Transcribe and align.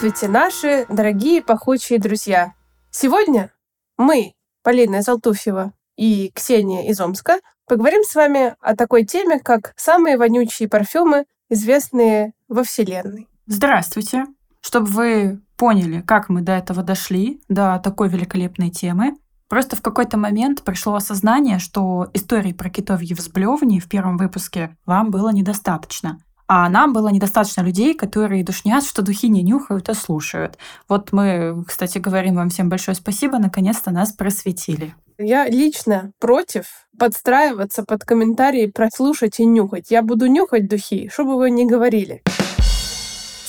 Здравствуйте, 0.00 0.32
наши 0.32 0.86
дорогие 0.88 1.42
пахучие 1.42 1.98
друзья! 1.98 2.54
Сегодня 2.90 3.52
мы, 3.98 4.32
Полина 4.62 5.02
Залтуфьева 5.02 5.74
и 5.94 6.32
Ксения 6.34 6.88
из 6.88 6.98
Омска, 7.02 7.40
поговорим 7.66 8.02
с 8.02 8.14
вами 8.14 8.54
о 8.62 8.76
такой 8.76 9.04
теме, 9.04 9.40
как 9.40 9.74
самые 9.76 10.16
вонючие 10.16 10.70
парфюмы, 10.70 11.26
известные 11.50 12.32
во 12.48 12.64
Вселенной. 12.64 13.28
Здравствуйте! 13.44 14.24
Чтобы 14.62 14.86
вы 14.86 15.42
поняли, 15.58 16.00
как 16.00 16.30
мы 16.30 16.40
до 16.40 16.52
этого 16.52 16.82
дошли, 16.82 17.42
до 17.50 17.78
такой 17.84 18.08
великолепной 18.08 18.70
темы, 18.70 19.18
просто 19.48 19.76
в 19.76 19.82
какой-то 19.82 20.16
момент 20.16 20.62
пришло 20.62 20.94
осознание, 20.94 21.58
что 21.58 22.08
истории 22.14 22.54
про 22.54 22.70
китовьи 22.70 23.12
взблевни 23.12 23.80
в 23.80 23.86
первом 23.86 24.16
выпуске 24.16 24.78
вам 24.86 25.10
было 25.10 25.28
недостаточно. 25.28 26.20
А 26.52 26.68
нам 26.68 26.92
было 26.92 27.10
недостаточно 27.10 27.60
людей, 27.60 27.94
которые 27.94 28.42
душнят, 28.42 28.84
что 28.84 29.02
духи 29.02 29.28
не 29.28 29.40
нюхают, 29.40 29.88
а 29.88 29.94
слушают. 29.94 30.58
Вот 30.88 31.12
мы, 31.12 31.64
кстати, 31.64 31.98
говорим 31.98 32.34
вам 32.34 32.48
всем 32.48 32.68
большое 32.68 32.96
спасибо, 32.96 33.38
наконец-то 33.38 33.92
нас 33.92 34.10
просветили. 34.12 34.92
Я 35.16 35.48
лично 35.48 36.10
против 36.18 36.88
подстраиваться 36.98 37.84
под 37.84 38.04
комментарии 38.04 38.66
про 38.66 38.88
слушать 38.90 39.38
и 39.38 39.44
нюхать. 39.44 39.92
Я 39.92 40.02
буду 40.02 40.26
нюхать 40.26 40.68
духи, 40.68 41.08
чтобы 41.12 41.36
вы 41.36 41.52
не 41.52 41.66
говорили. 41.66 42.20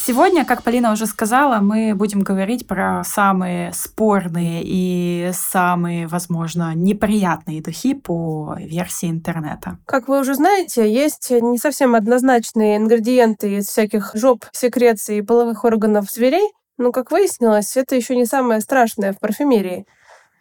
Сегодня, 0.04 0.46
как 0.46 0.64
Полина 0.64 0.92
уже 0.92 1.06
сказала, 1.06 1.60
мы 1.60 1.94
будем 1.94 2.22
говорить 2.22 2.68
про 2.68 3.04
самые 3.04 3.72
спорные 3.72 4.64
и 4.66 5.30
самые, 5.32 6.08
возможно, 6.08 6.74
неприятные 6.74 7.62
духи 7.62 7.94
по 7.94 8.56
версии 8.58 9.12
интернета. 9.12 9.78
Как 9.86 10.08
вы 10.08 10.20
уже 10.22 10.34
знаете, 10.34 10.92
есть 10.92 11.30
не 11.30 11.60
совсем 11.60 11.94
однозначные 11.94 12.78
ингредиенты 12.78 13.58
из 13.58 13.68
всяких 13.68 14.16
жоп, 14.16 14.46
секреций 14.54 15.20
и 15.20 15.22
половых 15.22 15.66
органов 15.66 16.10
зверей, 16.10 16.52
но, 16.80 16.92
как 16.92 17.12
выяснилось, 17.12 17.78
это 17.78 17.96
еще 17.96 18.16
не 18.16 18.26
самое 18.26 18.60
страшное 18.62 19.14
в 19.14 19.20
парфюмерии. 19.20 19.86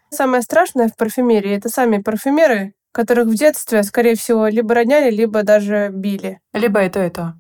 Самое 0.09 0.43
страшное 0.43 0.89
в 0.89 0.97
парфюмерии— 0.97 1.51
это 1.59 1.69
сами 1.69 1.99
парфюмеры, 1.99 2.73
которых 2.93 3.27
в 3.27 3.35
детстве, 3.35 3.83
скорее 3.83 4.17
всего, 4.17 4.47
либо 4.47 4.75
роняли, 4.75 5.11
либо 5.11 5.43
даже 5.43 5.91
били. 5.93 6.41
Либо 6.55 6.81
это 6.81 6.99
это. 7.01 7.35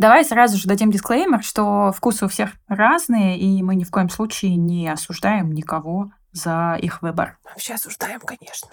Давай 0.00 0.24
сразу 0.24 0.56
же 0.56 0.66
дадим 0.66 0.90
дисклеймер, 0.90 1.42
что 1.42 1.92
вкусы 1.94 2.24
у 2.24 2.28
всех 2.28 2.52
разные, 2.68 3.38
и 3.38 3.62
мы 3.62 3.74
ни 3.74 3.84
в 3.84 3.90
коем 3.90 4.08
случае 4.08 4.56
не 4.56 4.88
осуждаем 4.88 5.52
никого 5.52 6.10
за 6.32 6.78
их 6.80 7.02
выбор. 7.02 7.36
Вообще 7.44 7.74
осуждаем, 7.74 8.18
конечно. 8.20 8.70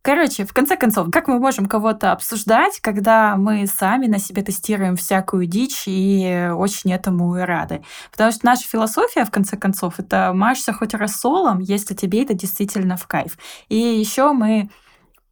Короче, 0.00 0.46
в 0.46 0.54
конце 0.54 0.78
концов, 0.78 1.10
как 1.12 1.28
мы 1.28 1.38
можем 1.38 1.66
кого-то 1.66 2.12
обсуждать, 2.12 2.80
когда 2.80 3.36
мы 3.36 3.66
сами 3.66 4.06
на 4.06 4.18
себе 4.18 4.40
тестируем 4.40 4.96
всякую 4.96 5.44
дичь 5.44 5.82
и 5.84 6.50
очень 6.50 6.90
этому 6.90 7.36
и 7.36 7.42
рады? 7.42 7.84
Потому 8.10 8.32
что 8.32 8.46
наша 8.46 8.66
философия, 8.66 9.26
в 9.26 9.30
конце 9.30 9.58
концов, 9.58 9.98
это 10.00 10.32
мажься 10.32 10.72
хоть 10.72 10.94
рассолом, 10.94 11.58
если 11.58 11.92
тебе 11.92 12.22
это 12.22 12.32
действительно 12.32 12.96
в 12.96 13.06
кайф. 13.06 13.36
И 13.68 13.76
еще 13.76 14.32
мы 14.32 14.70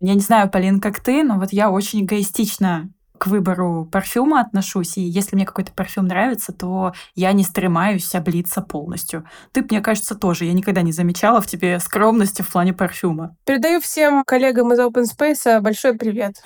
я 0.01 0.13
не 0.13 0.21
знаю, 0.21 0.51
Полин, 0.51 0.79
как 0.79 1.01
ты, 1.01 1.25
но 1.25 1.39
вот 1.39 1.55
я 1.55 1.71
очень 1.71 2.05
эгоистично 2.05 2.91
к 3.19 3.27
выбору 3.27 3.89
парфюма 3.91 4.41
отношусь, 4.41 4.97
и 4.97 5.03
если 5.03 5.37
мне 5.37 5.47
какой-то 5.47 5.73
парфюм 5.73 6.07
нравится, 6.07 6.53
то 6.53 6.93
я 7.15 7.33
не 7.33 7.45
стремаюсь 7.45 8.15
облиться 8.15 8.63
полностью. 8.63 9.25
Ты, 9.53 9.63
мне 9.63 9.81
кажется, 9.81 10.15
тоже. 10.15 10.45
Я 10.45 10.53
никогда 10.53 10.83
не 10.83 10.93
замечала 10.93 11.41
в 11.41 11.47
тебе 11.47 11.79
скромности 11.81 12.43
в 12.43 12.51
плане 12.51 12.73
парфюма. 12.73 13.37
Передаю 13.45 13.81
всем 13.81 14.25
коллегам 14.25 14.73
из 14.73 14.81
Open 14.81 15.05
Space 15.05 15.61
большой 15.61 15.95
привет. 15.95 16.43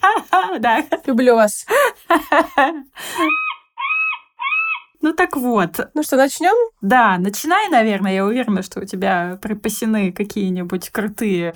Да. 0.58 0.84
Люблю 1.06 1.34
вас. 1.34 1.66
Ну 5.02 5.14
так 5.14 5.34
вот. 5.34 5.80
Ну 5.94 6.02
что, 6.02 6.16
начнем? 6.16 6.54
Да, 6.82 7.16
начинай, 7.16 7.70
наверное. 7.70 8.12
Я 8.12 8.26
уверена, 8.26 8.62
что 8.62 8.80
у 8.80 8.84
тебя 8.84 9.38
припасены 9.40 10.12
какие-нибудь 10.12 10.90
крутые 10.90 11.54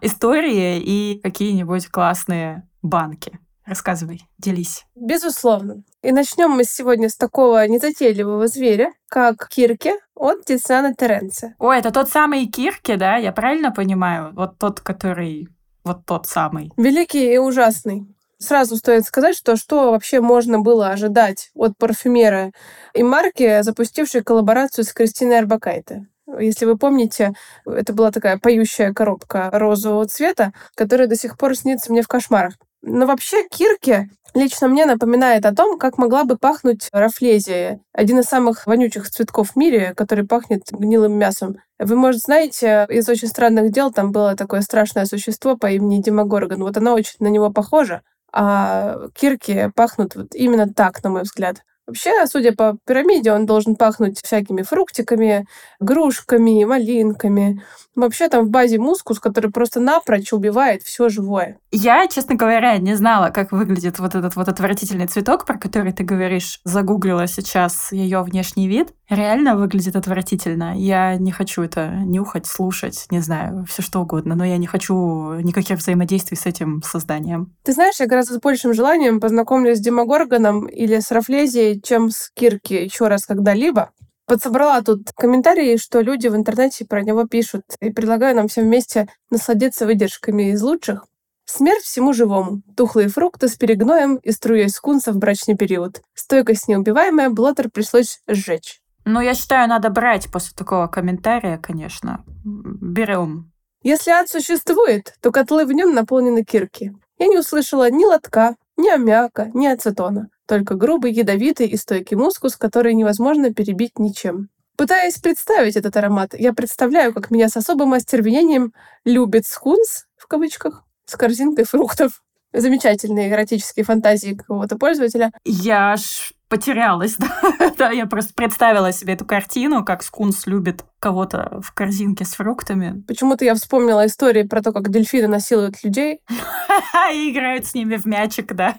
истории 0.00 0.78
и 0.78 1.20
какие-нибудь 1.20 1.88
классные 1.88 2.62
банки. 2.82 3.40
Рассказывай, 3.66 4.22
делись. 4.38 4.86
Безусловно. 4.94 5.82
И 6.02 6.12
начнем 6.12 6.50
мы 6.50 6.62
сегодня 6.64 7.08
с 7.08 7.16
такого 7.16 7.66
незатейливого 7.66 8.46
зверя, 8.46 8.92
как 9.08 9.48
Кирки 9.48 9.92
от 10.14 10.44
Тициана 10.44 10.94
Теренца. 10.94 11.54
О, 11.58 11.72
это 11.72 11.90
тот 11.90 12.08
самый 12.08 12.46
Кирки, 12.46 12.94
да? 12.94 13.16
Я 13.16 13.32
правильно 13.32 13.72
понимаю? 13.72 14.32
Вот 14.34 14.58
тот, 14.58 14.80
который... 14.80 15.48
Вот 15.82 16.04
тот 16.06 16.26
самый. 16.26 16.72
Великий 16.76 17.32
и 17.32 17.38
ужасный. 17.38 18.06
Сразу 18.38 18.76
стоит 18.76 19.04
сказать, 19.04 19.36
что 19.36 19.56
что 19.56 19.92
вообще 19.92 20.20
можно 20.20 20.60
было 20.60 20.90
ожидать 20.90 21.50
от 21.54 21.76
парфюмера 21.78 22.52
и 22.92 23.02
марки, 23.02 23.62
запустившей 23.62 24.22
коллаборацию 24.22 24.84
с 24.84 24.92
Кристиной 24.92 25.38
Арбакайте. 25.38 26.06
Если 26.38 26.66
вы 26.66 26.76
помните, 26.76 27.34
это 27.64 27.92
была 27.92 28.10
такая 28.10 28.38
поющая 28.38 28.92
коробка 28.92 29.48
розового 29.52 30.06
цвета, 30.06 30.52
которая 30.74 31.06
до 31.06 31.16
сих 31.16 31.38
пор 31.38 31.56
снится 31.56 31.92
мне 31.92 32.02
в 32.02 32.08
кошмарах. 32.08 32.54
Но 32.88 33.04
вообще 33.04 33.48
кирки 33.48 34.08
лично 34.32 34.68
мне 34.68 34.86
напоминает 34.86 35.44
о 35.44 35.54
том, 35.54 35.76
как 35.76 35.98
могла 35.98 36.22
бы 36.22 36.36
пахнуть 36.36 36.88
рафлезия, 36.92 37.80
один 37.92 38.20
из 38.20 38.26
самых 38.26 38.64
вонючих 38.64 39.10
цветков 39.10 39.50
в 39.50 39.56
мире, 39.56 39.92
который 39.96 40.24
пахнет 40.24 40.62
гнилым 40.70 41.18
мясом. 41.18 41.56
Вы, 41.80 41.96
может, 41.96 42.20
знаете, 42.20 42.86
из 42.88 43.08
«Очень 43.08 43.26
странных 43.26 43.72
дел» 43.72 43.92
там 43.92 44.12
было 44.12 44.36
такое 44.36 44.60
страшное 44.60 45.04
существо 45.04 45.56
по 45.56 45.68
имени 45.68 46.00
Демогоргон. 46.00 46.62
Вот 46.62 46.76
она 46.76 46.94
очень 46.94 47.16
на 47.18 47.26
него 47.26 47.50
похожа, 47.50 48.02
а 48.32 49.08
кирки 49.14 49.72
пахнут 49.74 50.14
вот 50.14 50.34
именно 50.36 50.72
так, 50.72 51.02
на 51.02 51.10
мой 51.10 51.22
взгляд. 51.22 51.62
Вообще, 51.86 52.26
судя 52.26 52.52
по 52.52 52.76
пирамиде, 52.84 53.32
он 53.32 53.46
должен 53.46 53.76
пахнуть 53.76 54.20
всякими 54.20 54.62
фруктиками, 54.62 55.46
грушками, 55.78 56.64
малинками. 56.64 57.62
Вообще 57.94 58.28
там 58.28 58.46
в 58.46 58.50
базе 58.50 58.78
мускус, 58.78 59.20
который 59.20 59.52
просто 59.52 59.78
напрочь 59.78 60.32
убивает 60.32 60.82
все 60.82 61.08
живое. 61.08 61.58
Я, 61.70 62.08
честно 62.08 62.34
говоря, 62.34 62.76
не 62.78 62.94
знала, 62.94 63.30
как 63.30 63.52
выглядит 63.52 63.98
вот 64.00 64.14
этот 64.16 64.34
вот 64.34 64.48
отвратительный 64.48 65.06
цветок, 65.06 65.46
про 65.46 65.58
который 65.58 65.92
ты 65.92 66.02
говоришь. 66.02 66.60
Загуглила 66.64 67.28
сейчас 67.28 67.92
ее 67.92 68.22
внешний 68.22 68.66
вид. 68.66 68.92
Реально 69.08 69.56
выглядит 69.56 69.94
отвратительно. 69.94 70.76
Я 70.76 71.16
не 71.16 71.30
хочу 71.30 71.62
это 71.62 71.90
нюхать, 71.90 72.46
слушать, 72.46 73.06
не 73.10 73.20
знаю, 73.20 73.64
все 73.68 73.80
что 73.80 74.00
угодно, 74.00 74.34
но 74.34 74.44
я 74.44 74.56
не 74.56 74.66
хочу 74.66 75.34
никаких 75.34 75.78
взаимодействий 75.78 76.36
с 76.36 76.44
этим 76.44 76.82
созданием. 76.82 77.54
Ты 77.62 77.72
знаешь, 77.72 78.00
я 78.00 78.06
гораздо 78.06 78.34
с 78.34 78.40
большим 78.40 78.74
желанием 78.74 79.20
познакомлюсь 79.20 79.78
с 79.78 79.80
Демогоргоном 79.80 80.66
или 80.66 80.98
с 80.98 81.12
Рафлезией, 81.12 81.80
чем 81.80 82.10
с 82.10 82.30
Кирки 82.34 82.74
еще 82.74 83.06
раз 83.06 83.26
когда-либо. 83.26 83.90
Подсобрала 84.26 84.82
тут 84.82 85.12
комментарии, 85.14 85.76
что 85.76 86.00
люди 86.00 86.26
в 86.26 86.34
интернете 86.34 86.84
про 86.84 87.02
него 87.02 87.28
пишут, 87.28 87.62
и 87.80 87.90
предлагаю 87.90 88.34
нам 88.34 88.48
всем 88.48 88.64
вместе 88.64 89.06
насладиться 89.30 89.86
выдержками 89.86 90.50
из 90.50 90.60
лучших. 90.62 91.06
Смерть 91.44 91.84
всему 91.84 92.12
живому. 92.12 92.62
Тухлые 92.76 93.08
фрукты 93.08 93.48
с 93.48 93.54
перегноем 93.54 94.16
и 94.16 94.32
струей 94.32 94.68
скунса 94.68 95.12
в 95.12 95.18
брачный 95.18 95.56
период. 95.56 96.02
Стойкость 96.12 96.66
неубиваемая, 96.66 97.30
блоттер 97.30 97.70
пришлось 97.70 98.20
сжечь. 98.26 98.80
Ну, 99.06 99.20
я 99.20 99.34
считаю, 99.34 99.68
надо 99.68 99.88
брать 99.88 100.28
после 100.32 100.52
такого 100.54 100.88
комментария, 100.88 101.58
конечно. 101.58 102.24
Берем. 102.44 103.52
Если 103.84 104.10
ад 104.10 104.28
существует, 104.28 105.14
то 105.20 105.30
котлы 105.30 105.64
в 105.64 105.72
нем 105.72 105.94
наполнены 105.94 106.42
кирки. 106.42 106.92
Я 107.18 107.28
не 107.28 107.38
услышала 107.38 107.88
ни 107.88 108.04
лотка, 108.04 108.56
ни 108.76 108.88
аммиака, 108.88 109.52
ни 109.54 109.68
ацетона. 109.68 110.28
Только 110.48 110.74
грубый, 110.74 111.12
ядовитый 111.12 111.68
и 111.68 111.76
стойкий 111.76 112.16
мускус, 112.16 112.56
который 112.56 112.94
невозможно 112.94 113.54
перебить 113.54 114.00
ничем. 114.00 114.48
Пытаясь 114.76 115.18
представить 115.18 115.76
этот 115.76 115.96
аромат, 115.96 116.34
я 116.34 116.52
представляю, 116.52 117.14
как 117.14 117.30
меня 117.30 117.48
с 117.48 117.56
особым 117.56 117.92
остервенением 117.92 118.72
любит 119.04 119.46
скунс, 119.46 120.06
в 120.16 120.26
кавычках, 120.26 120.82
с 121.04 121.14
корзинкой 121.16 121.64
фруктов. 121.64 122.24
Замечательные 122.52 123.30
эротические 123.30 123.84
фантазии 123.84 124.34
какого-то 124.34 124.76
пользователя. 124.76 125.30
Я 125.44 125.92
аж 125.92 126.32
потерялась, 126.48 127.16
да. 127.18 127.72
да, 127.76 127.90
я 127.90 128.06
просто 128.06 128.34
представила 128.34 128.92
себе 128.92 129.14
эту 129.14 129.24
картину, 129.24 129.84
как 129.84 130.02
скунс 130.02 130.46
любит 130.46 130.84
кого-то 130.98 131.60
в 131.62 131.72
корзинке 131.72 132.24
с 132.24 132.34
фруктами. 132.34 133.02
Почему-то 133.06 133.44
я 133.44 133.54
вспомнила 133.54 134.06
истории 134.06 134.42
про 134.42 134.62
то, 134.62 134.72
как 134.72 134.90
дельфины 134.90 135.28
насилуют 135.28 135.82
людей. 135.84 136.20
И 137.12 137.30
играют 137.30 137.66
с 137.66 137.74
ними 137.74 137.96
в 137.96 138.06
мячик, 138.06 138.54
да. 138.54 138.76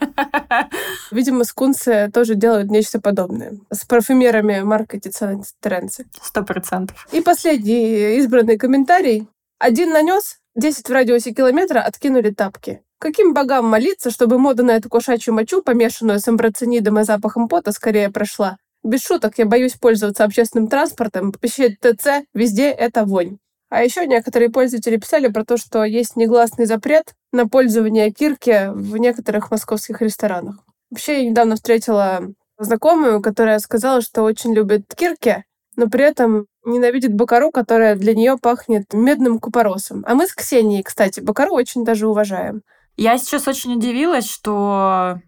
Видимо, 1.12 1.44
скунсы 1.44 2.10
тоже 2.14 2.36
делают 2.36 2.70
нечто 2.70 3.00
подобное. 3.00 3.54
С 3.72 3.86
парфюмерами 3.86 4.62
марки 4.62 5.00
Теренци. 5.00 6.06
Сто 6.22 6.44
процентов. 6.44 7.08
И 7.12 7.22
последний 7.22 8.18
избранный 8.18 8.58
комментарий. 8.58 9.28
Один 9.60 9.92
нанес, 9.92 10.40
10 10.58 10.90
в 10.90 10.92
радиусе 10.92 11.34
километра 11.34 11.82
откинули 11.82 12.32
тапки. 12.32 12.82
Каким 12.98 13.36
богам 13.36 13.68
молиться, 13.68 14.10
чтобы 14.10 14.40
мода 14.40 14.64
на 14.64 14.72
эту 14.72 14.90
кошачью 14.90 15.36
мочу, 15.36 15.62
помешанную 15.62 16.20
с 16.20 16.28
амброцинидом 16.28 17.00
и 17.00 17.04
запахом 17.04 17.48
пота, 17.48 17.72
скорее 17.72 18.10
прошла? 18.10 18.58
Без 18.84 19.04
шуток, 19.04 19.38
я 19.38 19.46
боюсь 19.46 19.74
пользоваться 19.74 20.24
общественным 20.24 20.68
транспортом. 20.68 21.32
Посещать 21.32 21.80
ТЦ 21.80 22.26
везде 22.34 22.72
это 22.72 23.06
вонь. 23.06 23.38
А 23.70 23.84
еще 23.84 24.08
некоторые 24.08 24.50
пользователи 24.50 24.98
писали 24.98 25.28
про 25.28 25.46
то, 25.46 25.58
что 25.58 25.84
есть 25.84 26.16
негласный 26.16 26.66
запрет 26.66 27.14
на 27.32 27.48
пользование 27.48 28.10
кирки 28.10 28.72
в 28.74 28.98
некоторых 28.98 29.52
московских 29.52 30.02
ресторанах. 30.02 30.56
Вообще, 30.90 31.22
я 31.22 31.30
недавно 31.30 31.56
встретила 31.58 32.34
знакомую, 32.58 33.22
которая 33.22 33.60
сказала, 33.60 34.02
что 34.02 34.24
очень 34.24 34.56
любит 34.56 34.86
кирки, 34.96 35.44
но 35.78 35.88
при 35.88 36.04
этом 36.04 36.48
ненавидит 36.66 37.14
бакару, 37.14 37.52
которая 37.52 37.96
для 37.96 38.14
нее 38.14 38.38
пахнет 38.38 38.94
медным 38.94 39.40
купоросом. 39.40 40.04
А 40.06 40.16
мы 40.16 40.28
с 40.28 40.34
Ксенией, 40.34 40.84
кстати, 40.84 41.22
бакару 41.22 41.54
очень 41.54 41.86
даже 41.86 42.08
уважаем. 42.08 42.64
Я 42.98 43.18
сейчас 43.18 43.48
очень 43.48 43.76
удивилась, 43.76 44.30
что 44.30 45.20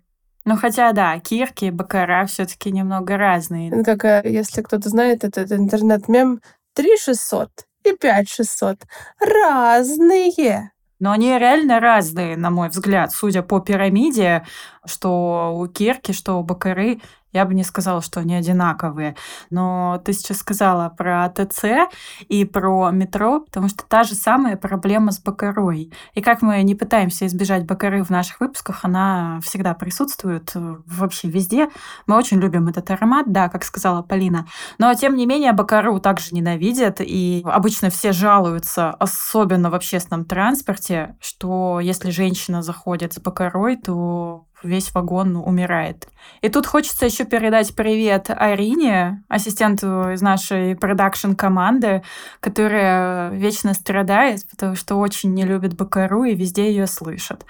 ну, 0.45 0.57
хотя, 0.57 0.91
да, 0.93 1.19
кирки 1.19 1.65
и 1.65 1.71
бакара 1.71 2.25
все 2.25 2.45
таки 2.45 2.71
немного 2.71 3.17
разные. 3.17 3.69
Ну, 3.69 3.83
как, 3.83 4.03
э, 4.03 4.21
если 4.25 4.63
кто-то 4.63 4.89
знает, 4.89 5.23
этот 5.23 5.51
интернет-мем 5.51 6.41
3600 6.73 7.49
и 7.83 7.95
5600. 7.95 8.79
Разные. 9.19 10.71
Но 10.99 11.11
они 11.11 11.37
реально 11.37 11.79
разные, 11.79 12.35
на 12.35 12.49
мой 12.49 12.69
взгляд, 12.69 13.11
судя 13.11 13.41
по 13.41 13.59
пирамиде, 13.59 14.43
что 14.85 15.55
у 15.55 15.67
Кирки, 15.67 16.11
что 16.11 16.39
у 16.39 16.43
Бакары 16.43 16.99
я 17.31 17.45
бы 17.45 17.53
не 17.53 17.63
сказала, 17.63 18.01
что 18.01 18.19
они 18.19 18.35
одинаковые. 18.35 19.15
Но 19.49 20.01
ты 20.03 20.13
сейчас 20.13 20.37
сказала 20.37 20.89
про 20.89 21.29
ТЦ 21.29 21.89
и 22.27 22.45
про 22.45 22.89
метро, 22.91 23.41
потому 23.41 23.69
что 23.69 23.83
та 23.87 24.03
же 24.03 24.15
самая 24.15 24.57
проблема 24.57 25.11
с 25.11 25.19
Бакарой. 25.19 25.91
И 26.13 26.21
как 26.21 26.41
мы 26.41 26.61
не 26.63 26.75
пытаемся 26.75 27.25
избежать 27.27 27.65
Бакары 27.65 28.03
в 28.03 28.09
наших 28.09 28.39
выпусках, 28.39 28.83
она 28.83 29.39
всегда 29.43 29.73
присутствует 29.73 30.51
э, 30.55 30.77
вообще 30.85 31.29
везде. 31.29 31.69
Мы 32.07 32.17
очень 32.17 32.39
любим 32.39 32.67
этот 32.67 32.89
аромат, 32.91 33.31
да, 33.31 33.49
как 33.49 33.63
сказала 33.63 34.01
Полина. 34.01 34.47
Но, 34.77 34.93
тем 34.93 35.15
не 35.15 35.25
менее, 35.25 35.53
Бакару 35.53 35.99
также 35.99 36.33
ненавидят, 36.33 37.01
и 37.01 37.43
обычно 37.45 37.89
все 37.89 38.11
жалуются, 38.11 38.91
особенно 38.91 39.69
в 39.69 39.75
общественном 39.75 40.25
транспорте, 40.25 41.15
что 41.19 41.79
если 41.79 42.09
женщина 42.09 42.61
заходит 42.61 43.13
с 43.13 43.19
Бакарой, 43.19 43.77
то 43.77 44.45
весь 44.63 44.93
вагон 44.93 45.35
умирает. 45.35 46.07
И 46.41 46.49
тут 46.49 46.65
хочется 46.65 47.05
еще 47.05 47.25
передать 47.25 47.75
привет 47.75 48.29
Арине, 48.29 49.23
ассистенту 49.27 50.11
из 50.11 50.21
нашей 50.21 50.75
продакшн-команды, 50.75 52.03
которая 52.39 53.31
вечно 53.31 53.73
страдает, 53.73 54.47
потому 54.49 54.75
что 54.75 54.95
очень 54.95 55.33
не 55.33 55.45
любит 55.45 55.75
Бакару 55.75 56.23
и 56.23 56.35
везде 56.35 56.69
ее 56.69 56.87
слышат. 56.87 57.45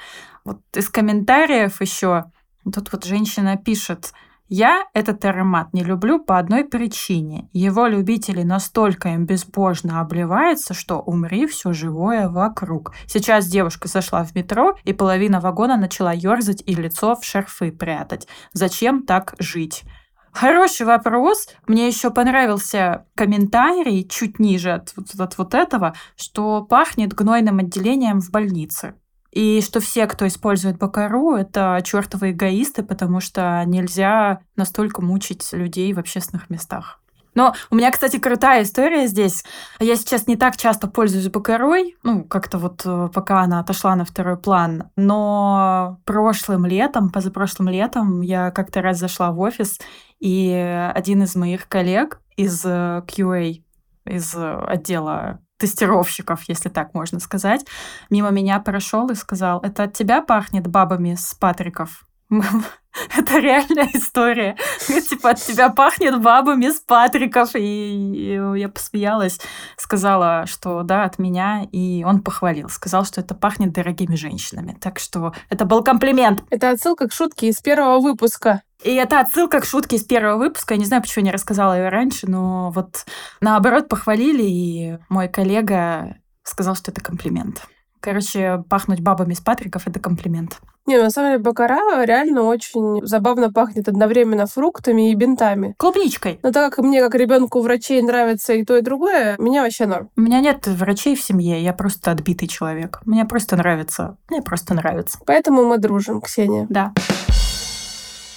Вот 0.45 0.59
из 0.73 0.89
комментариев 0.89 1.81
еще 1.81 2.25
тут 2.63 2.91
вот 2.91 3.05
женщина 3.05 3.57
пишет, 3.57 4.13
я 4.49 4.85
этот 4.93 5.23
аромат 5.23 5.73
не 5.73 5.83
люблю 5.83 6.19
по 6.19 6.39
одной 6.39 6.65
причине. 6.65 7.49
Его 7.53 7.85
любители 7.85 8.41
настолько 8.41 9.09
им 9.09 9.25
безбожно 9.25 10.01
обливаются, 10.01 10.73
что 10.73 10.99
умри 10.99 11.45
все 11.47 11.71
живое 11.71 12.27
вокруг. 12.27 12.93
Сейчас 13.05 13.47
девушка 13.47 13.87
зашла 13.87 14.23
в 14.23 14.33
метро, 14.35 14.75
и 14.83 14.93
половина 14.93 15.39
вагона 15.39 15.77
начала 15.77 16.11
ерзать 16.11 16.63
и 16.65 16.73
лицо 16.73 17.15
в 17.15 17.23
шарфы 17.23 17.71
прятать. 17.71 18.27
Зачем 18.51 19.03
так 19.03 19.35
жить? 19.37 19.83
Хороший 20.31 20.85
вопрос. 20.85 21.47
Мне 21.67 21.87
еще 21.87 22.11
понравился 22.11 23.05
комментарий 23.15 24.07
чуть 24.07 24.39
ниже 24.39 24.71
от, 24.71 24.93
от 25.19 25.37
вот 25.37 25.53
этого, 25.53 25.93
что 26.15 26.63
пахнет 26.63 27.13
гнойным 27.13 27.59
отделением 27.59 28.21
в 28.21 28.29
больнице. 28.31 28.95
И 29.31 29.61
что 29.61 29.79
все, 29.79 30.07
кто 30.07 30.27
использует 30.27 30.77
Бакару, 30.77 31.35
это 31.35 31.81
чертовы 31.83 32.31
эгоисты, 32.31 32.83
потому 32.83 33.19
что 33.19 33.63
нельзя 33.65 34.39
настолько 34.55 35.01
мучить 35.01 35.47
людей 35.53 35.93
в 35.93 35.99
общественных 35.99 36.49
местах. 36.49 36.99
Но 37.35 37.53
у 37.69 37.75
меня, 37.75 37.91
кстати, 37.91 38.17
крутая 38.17 38.63
история 38.63 39.07
здесь. 39.07 39.45
Я 39.79 39.95
сейчас 39.95 40.27
не 40.27 40.35
так 40.35 40.57
часто 40.57 40.87
пользуюсь 40.87 41.29
Бакарой, 41.29 41.95
ну, 42.03 42.23
как-то 42.23 42.57
вот 42.57 42.81
э, 42.85 43.09
пока 43.13 43.41
она 43.41 43.59
отошла 43.59 43.95
на 43.95 44.03
второй 44.03 44.37
план. 44.37 44.89
Но 44.95 45.99
прошлым 46.05 46.65
летом, 46.65 47.11
позапрошлым 47.11 47.69
летом 47.69 48.21
я 48.21 48.51
как-то 48.51 48.81
раз 48.81 48.97
зашла 48.97 49.31
в 49.31 49.39
офис, 49.39 49.79
и 50.19 50.51
один 50.93 51.23
из 51.23 51.35
моих 51.35 51.67
коллег 51.67 52.19
из 52.35 52.65
э, 52.65 53.03
QA, 53.07 53.61
из 54.05 54.35
отдела 54.35 55.39
тестировщиков, 55.59 56.41
если 56.47 56.69
так 56.69 56.93
можно 56.95 57.19
сказать, 57.19 57.65
мимо 58.09 58.31
меня 58.31 58.59
прошел 58.59 59.09
и 59.09 59.15
сказал, 59.15 59.59
это 59.61 59.83
от 59.83 59.93
тебя 59.93 60.21
пахнет 60.21 60.67
бабами 60.67 61.15
с 61.15 61.35
Патриков? 61.35 62.08
Это 63.15 63.39
реальная 63.39 63.89
история. 63.93 64.55
Типа 64.87 65.31
от 65.31 65.39
тебя 65.39 65.69
пахнет 65.69 66.21
бабами 66.21 66.69
с 66.69 66.79
Патриков. 66.79 67.51
И 67.55 68.39
я 68.55 68.69
посмеялась, 68.69 69.39
сказала, 69.77 70.45
что 70.45 70.83
да, 70.83 71.03
от 71.03 71.19
меня. 71.19 71.67
И 71.71 72.03
он 72.03 72.21
похвалил. 72.21 72.69
Сказал, 72.69 73.05
что 73.05 73.21
это 73.21 73.35
пахнет 73.35 73.71
дорогими 73.71 74.15
женщинами. 74.15 74.77
Так 74.79 74.99
что 74.99 75.33
это 75.49 75.65
был 75.65 75.83
комплимент. 75.83 76.43
Это 76.49 76.71
отсылка 76.71 77.07
к 77.07 77.13
шутке 77.13 77.47
из 77.47 77.59
первого 77.61 77.99
выпуска. 77.99 78.61
И 78.83 78.93
это 78.93 79.19
отсылка 79.19 79.59
к 79.59 79.65
шутке 79.65 79.97
из 79.97 80.03
первого 80.03 80.37
выпуска. 80.37 80.73
Я 80.73 80.79
не 80.79 80.85
знаю, 80.85 81.01
почему 81.01 81.25
я 81.25 81.31
не 81.31 81.33
рассказала 81.33 81.73
ее 81.77 81.89
раньше, 81.89 82.27
но 82.27 82.71
вот 82.71 83.05
наоборот 83.41 83.89
похвалили, 83.89 84.43
и 84.43 84.97
мой 85.09 85.27
коллега 85.27 86.17
сказал, 86.43 86.75
что 86.75 86.91
это 86.91 87.01
комплимент. 87.01 87.67
Короче, 88.01 88.63
пахнуть 88.69 89.01
бабами 89.01 89.33
с 89.33 89.41
Патриков— 89.41 89.83
это 89.87 89.99
комплимент. 89.99 90.59
Не, 90.85 90.97
на 90.97 91.11
самом 91.11 91.31
деле 91.31 91.43
бакара 91.43 92.03
реально 92.03 92.43
очень 92.43 93.05
забавно 93.05 93.51
пахнет 93.51 93.87
одновременно 93.87 94.47
фруктами 94.47 95.11
и 95.11 95.15
бинтами. 95.15 95.75
Клубничкой. 95.77 96.39
Но 96.41 96.51
так 96.51 96.73
как 96.73 96.83
мне, 96.83 97.01
как 97.01 97.13
ребенку 97.13 97.61
врачей, 97.61 98.01
нравится 98.01 98.53
и 98.53 98.63
то, 98.63 98.77
и 98.77 98.81
другое, 98.81 99.35
меня 99.37 99.61
вообще 99.61 99.85
норм. 99.85 100.09
У 100.15 100.21
меня 100.21 100.39
нет 100.39 100.65
врачей 100.65 101.15
в 101.15 101.21
семье, 101.21 101.61
я 101.61 101.73
просто 101.73 102.11
отбитый 102.11 102.47
человек. 102.47 103.01
Мне 103.05 103.25
просто 103.25 103.55
нравится. 103.55 104.17
Мне 104.29 104.41
просто 104.41 104.73
нравится. 104.73 105.19
Поэтому 105.25 105.65
мы 105.65 105.77
дружим, 105.77 106.21
Ксения. 106.21 106.65
Да. 106.69 106.93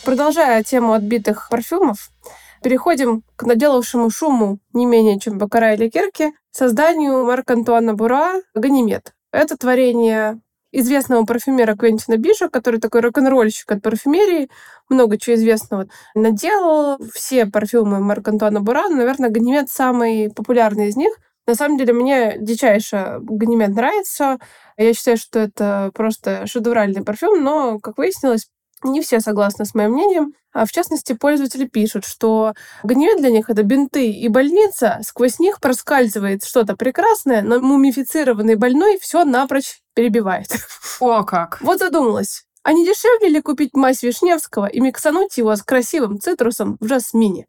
Продолжая 0.05 0.63
тему 0.65 0.93
отбитых 0.93 1.49
парфюмов, 1.49 2.11
переходим 2.63 3.23
к 3.37 3.45
наделавшему 3.45 4.11
шуму 4.11 4.59
не 4.73 4.85
менее, 4.85 5.21
чем 5.21 5.39
Бакара 5.39 5.75
или 5.75 5.89
Кирки, 5.89 6.33
созданию 6.51 7.25
Марка 7.25 7.55
Антуана 7.55 7.95
Бура 7.95 8.43
«Ганимед». 8.55 9.15
Это 9.33 9.57
творение 9.57 10.41
известного 10.73 11.25
парфюмера 11.25 11.75
Квентина 11.75 12.17
Биша, 12.17 12.49
который 12.49 12.81
такой 12.81 13.01
рок-н-ролльщик 13.01 13.71
от 13.73 13.83
парфюмерии, 13.83 14.51
много 14.89 15.19
чего 15.19 15.37
известного. 15.37 15.89
Наделал 16.15 16.99
все 17.15 17.47
парфюмы 17.47 18.01
Марка 18.01 18.31
Антуана 18.31 18.61
Бура, 18.61 18.89
наверное, 18.89 19.31
Ганимед 19.31 19.71
самый 19.71 20.31
популярный 20.31 20.89
из 20.89 20.97
них. 20.97 21.13
На 21.47 21.55
самом 21.55 21.77
деле, 21.77 21.93
мне 21.93 22.37
дичайше 22.39 23.19
Ганимед 23.21 23.71
нравится. 23.71 24.39
Я 24.77 24.95
считаю, 24.95 25.17
что 25.17 25.41
это 25.41 25.91
просто 25.95 26.47
шедевральный 26.47 27.03
парфюм, 27.05 27.43
но, 27.43 27.79
как 27.81 27.99
выяснилось, 27.99 28.49
не 28.85 29.01
все 29.01 29.21
согласны 29.21 29.65
с 29.65 29.75
моим 29.75 29.93
мнением. 29.93 30.35
А 30.53 30.67
в 30.67 30.73
частности, 30.73 31.15
пользователи 31.15 31.67
пишут, 31.67 32.05
что 32.05 32.53
гнев 32.83 33.19
для 33.19 33.31
них— 33.31 33.47
это 33.49 33.63
бинты 33.63 34.11
и 34.11 34.29
больница, 34.29 35.01
сквозь 35.03 35.39
них 35.39 35.61
проскальзывает 35.61 36.45
что-то 36.45 36.77
прекрасное, 36.77 37.41
но 37.43 37.61
мумифицированный 37.61 38.57
больной 38.57 38.99
все 39.01 39.25
напрочь 39.25 39.81
перебивает. 39.95 40.49
О, 41.01 41.25
как! 41.25 41.59
Вот 41.63 41.79
задумалась. 41.79 42.45
А 42.65 42.73
не 42.73 42.87
дешевле 42.87 43.29
ли 43.29 43.41
купить 43.41 43.75
мазь 43.75 44.03
Вишневского 44.03 44.67
и 44.67 44.81
миксануть 44.81 45.37
его 45.37 45.57
с 45.57 45.63
красивым 45.63 46.21
цитрусом 46.21 46.77
в 46.81 46.87
жасмине? 46.87 47.47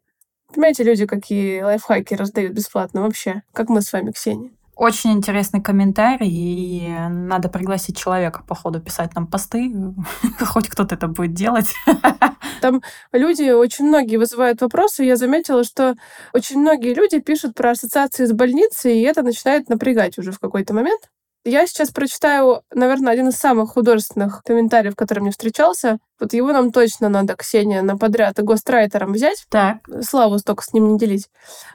Понимаете, 0.52 0.82
люди 0.82 1.06
какие 1.06 1.62
лайфхаки 1.62 2.14
раздают 2.14 2.52
бесплатно 2.52 3.02
вообще, 3.02 3.42
как 3.52 3.68
мы 3.68 3.82
с 3.82 3.92
вами, 3.92 4.12
Ксения. 4.12 4.50
Очень 4.76 5.12
интересный 5.12 5.62
комментарий, 5.62 6.28
и 6.28 6.88
надо 7.08 7.48
пригласить 7.48 7.96
человека, 7.96 8.42
по 8.46 8.54
ходу, 8.54 8.80
писать 8.80 9.14
нам 9.14 9.26
посты. 9.26 9.72
Хоть 10.40 10.68
кто-то 10.68 10.96
это 10.96 11.06
будет 11.06 11.32
делать. 11.32 11.72
Там 12.60 12.82
люди, 13.12 13.50
очень 13.50 13.86
многие 13.86 14.16
вызывают 14.16 14.60
вопросы. 14.60 15.04
Я 15.04 15.16
заметила, 15.16 15.64
что 15.64 15.94
очень 16.32 16.58
многие 16.58 16.94
люди 16.94 17.20
пишут 17.20 17.54
про 17.54 17.70
ассоциации 17.70 18.24
с 18.24 18.32
больницей, 18.32 18.98
и 18.98 19.02
это 19.02 19.22
начинает 19.22 19.68
напрягать 19.68 20.18
уже 20.18 20.32
в 20.32 20.40
какой-то 20.40 20.74
момент. 20.74 21.08
Я 21.46 21.66
сейчас 21.66 21.90
прочитаю, 21.90 22.62
наверное, 22.72 23.12
один 23.12 23.28
из 23.28 23.36
самых 23.36 23.72
художественных 23.72 24.42
комментариев, 24.44 24.96
который 24.96 25.20
мне 25.20 25.30
встречался. 25.30 25.98
Вот 26.18 26.32
его 26.32 26.52
нам 26.52 26.72
точно 26.72 27.10
надо, 27.10 27.36
Ксения, 27.36 27.82
на 27.82 27.98
подряд 27.98 28.38
и 28.38 28.42
гострайтером 28.42 29.12
взять. 29.12 29.44
Так. 29.50 29.78
Славу 30.00 30.38
столько 30.38 30.64
с 30.64 30.72
ним 30.72 30.94
не 30.94 30.98
делить. 30.98 31.28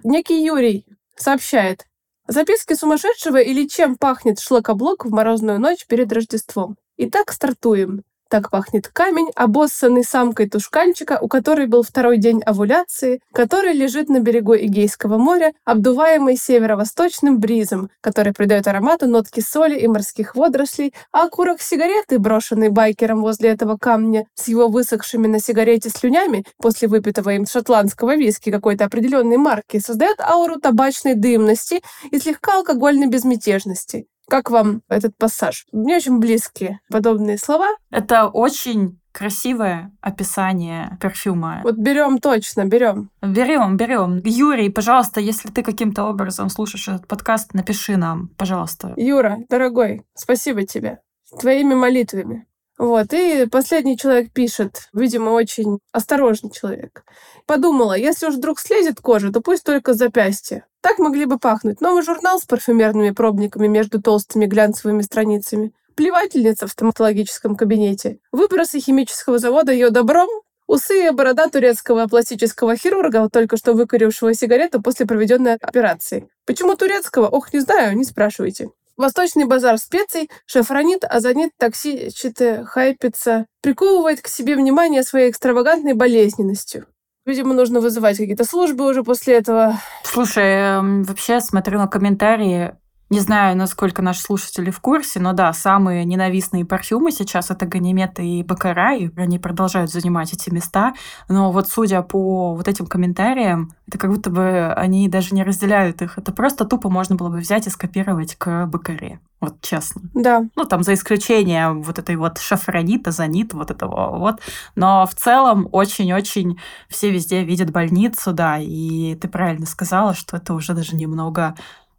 Некий 0.03 0.43
Юрий 0.43 0.85
сообщает. 1.15 1.85
Записки 2.31 2.75
сумасшедшего 2.75 3.37
или 3.37 3.67
чем 3.67 3.95
пахнет 3.95 4.39
шлакоблок 4.39 5.03
в 5.03 5.09
морозную 5.09 5.59
ночь 5.59 5.87
перед 5.87 6.13
Рождеством. 6.13 6.77
Итак, 6.95 7.31
стартуем. 7.31 8.03
Так 8.29 8.51
пахнет 8.51 8.87
камень, 8.89 9.31
обоссанный 9.35 10.03
самкой 10.03 10.47
тушканчика, 10.47 11.17
у 11.19 11.27
которой 11.27 11.65
был 11.65 11.81
второй 11.81 12.19
день 12.19 12.43
овуляции, 12.45 13.21
который 13.33 13.73
лежит 13.73 14.07
на 14.07 14.19
берегу 14.19 14.55
Эгейского 14.55 15.17
моря, 15.17 15.53
обдуваемый 15.65 16.37
северо-восточным 16.37 17.39
бризом, 17.39 17.89
который 18.01 18.31
придает 18.31 18.67
аромату 18.67 19.07
нотки 19.07 19.39
соли 19.39 19.79
и 19.79 19.87
морских 19.87 20.35
водорослей, 20.35 20.93
а 21.11 21.23
окурок 21.23 21.59
сигареты, 21.59 22.19
брошенный 22.19 22.69
байкером 22.69 23.21
возле 23.21 23.49
этого 23.49 23.77
камня, 23.77 24.27
с 24.35 24.47
его 24.47 24.67
высохшими 24.67 25.25
на 25.25 25.39
сигарете 25.39 25.89
слюнями 25.89 26.45
после 26.57 26.87
выпитого 26.87 27.31
им 27.31 27.47
шотландского 27.47 28.15
виски 28.15 28.51
какой-то 28.51 28.85
определенной 28.85 29.37
марки, 29.37 29.79
создает 29.79 30.21
ауру 30.21 30.59
табачной 30.59 31.15
дымности 31.15 31.81
и 32.11 32.19
слегка 32.19 32.57
алкогольной 32.57 33.07
безмятежности. 33.07 34.05
Как 34.29 34.49
вам 34.51 34.81
этот 34.89 35.17
пассаж? 35.17 35.65
Мне 35.71 35.97
очень 35.97 36.19
близкие 36.19 36.79
подобные 36.89 37.37
слова. 37.37 37.67
Это 37.89 38.27
очень 38.27 38.99
красивое 39.11 39.91
описание 40.01 40.97
парфюма. 41.01 41.61
Вот 41.63 41.75
берем 41.75 42.19
точно, 42.19 42.65
берем. 42.65 43.09
Берем, 43.21 43.75
берем. 43.75 44.21
Юрий, 44.23 44.69
пожалуйста, 44.69 45.19
если 45.19 45.49
ты 45.49 45.63
каким-то 45.63 46.05
образом 46.05 46.49
слушаешь 46.49 46.87
этот 46.87 47.07
подкаст, 47.07 47.53
напиши 47.53 47.97
нам, 47.97 48.29
пожалуйста. 48.37 48.93
Юра, 48.97 49.39
дорогой, 49.49 50.03
спасибо 50.13 50.63
тебе. 50.63 50.99
Твоими 51.39 51.73
молитвами. 51.73 52.45
Вот, 52.79 53.11
и 53.11 53.45
последний 53.45 53.97
человек 53.97 54.31
пишет, 54.31 54.87
видимо, 54.93 55.31
очень 55.31 55.79
осторожный 55.91 56.49
человек. 56.49 57.03
Подумала, 57.45 57.93
если 57.93 58.27
уж 58.27 58.35
вдруг 58.35 58.57
слезет 58.61 59.01
кожа, 59.01 59.33
то 59.33 59.41
пусть 59.41 59.65
только 59.65 59.93
запястье. 59.93 60.65
Так 60.79 60.97
могли 60.97 61.25
бы 61.25 61.39
пахнуть 61.39 61.81
новый 61.81 62.03
журнал 62.03 62.39
с 62.39 62.45
парфюмерными 62.45 63.11
пробниками 63.11 63.67
между 63.67 64.01
толстыми 64.01 64.45
глянцевыми 64.45 65.01
страницами, 65.01 65.73
плевательница 65.95 66.67
в 66.67 66.71
стоматологическом 66.71 67.57
кабинете, 67.57 68.19
выбросы 68.31 68.79
химического 68.79 69.39
завода 69.39 69.73
ее 69.73 69.89
добром, 69.89 70.29
усы 70.65 71.07
и 71.07 71.09
борода 71.09 71.49
турецкого 71.49 72.07
пластического 72.07 72.77
хирурга, 72.77 73.27
только 73.27 73.57
что 73.57 73.73
выкурившего 73.73 74.33
сигарету 74.33 74.81
после 74.81 75.05
проведенной 75.05 75.55
операции. 75.55 76.29
Почему 76.45 76.77
турецкого? 76.77 77.27
Ох, 77.27 77.51
не 77.51 77.59
знаю, 77.59 77.97
не 77.97 78.05
спрашивайте. 78.05 78.69
Восточный 78.99 79.45
базар 79.45 79.77
специй, 79.77 80.29
шафранит, 80.45 81.05
азонит, 81.05 81.51
токсичит, 81.57 82.37
хайпится, 82.65 83.45
приковывает 83.61 84.21
к 84.21 84.27
себе 84.27 84.57
внимание 84.57 85.03
своей 85.03 85.31
экстравагантной 85.31 85.93
болезненностью. 85.93 86.85
Видимо, 87.25 87.53
нужно 87.53 87.79
вызывать 87.79 88.17
какие-то 88.17 88.43
службы 88.43 88.85
уже 88.85 89.03
после 89.03 89.35
этого. 89.35 89.79
Слушай, 90.03 90.51
эм, 90.51 91.03
вообще 91.03 91.39
смотрю 91.39 91.79
на 91.79 91.87
комментарии. 91.87 92.75
Не 93.09 93.21
знаю, 93.21 93.57
насколько 93.57 94.03
наши 94.03 94.21
слушатели 94.21 94.69
в 94.69 94.79
курсе, 94.81 95.19
но 95.19 95.33
да, 95.33 95.51
самые 95.51 96.05
ненавистные 96.05 96.63
парфюмы 96.63 97.11
сейчас 97.11 97.49
это 97.49 97.65
Ганимед 97.65 98.19
и 98.19 98.43
Бакара, 98.43 98.95
и 98.95 99.09
они 99.17 99.39
продолжают 99.39 99.91
занимать 99.91 100.31
эти 100.31 100.51
места. 100.51 100.93
Но 101.27 101.51
вот 101.51 101.67
судя 101.69 102.03
по 102.03 102.53
вот 102.53 102.67
этим 102.67 102.85
комментариям, 102.85 103.73
это 103.87 103.97
как 103.97 104.11
будто 104.11 104.29
бы 104.29 104.71
они 104.73 105.07
даже 105.09 105.33
не 105.33 105.43
разделяют 105.43 106.03
их. 106.03 106.19
Это 106.19 106.31
просто 106.31 106.65
тупо 106.65 106.91
можно 106.91 107.15
было 107.15 107.29
бы 107.29 107.37
взять 107.37 107.65
и 107.65 107.71
скопировать 107.71 108.35
к 108.35 108.67
Бакаре. 108.67 109.19
Вот 109.41 109.59
честно. 109.61 110.01
Да. 110.13 110.45
Ну, 110.55 110.65
там 110.65 110.83
за 110.83 110.93
исключением 110.93 111.81
вот 111.81 111.97
этой 111.97 112.15
вот 112.15 112.37
шафранита, 112.37 113.09
зонит, 113.09 113.53
вот 113.55 113.71
этого 113.71 114.19
вот. 114.19 114.39
Но 114.75 115.07
в 115.07 115.15
целом 115.15 115.67
очень-очень 115.71 116.59
все 116.89 117.09
везде 117.09 117.43
видят 117.43 117.71
больницу, 117.71 118.33
да, 118.33 118.59
и 118.59 119.15
ты 119.15 119.27
правильно 119.27 119.65
сказала, 119.65 120.13
что 120.13 120.37
это 120.37 120.53
уже 120.53 120.73
даже 120.73 120.95
немного 120.95 121.55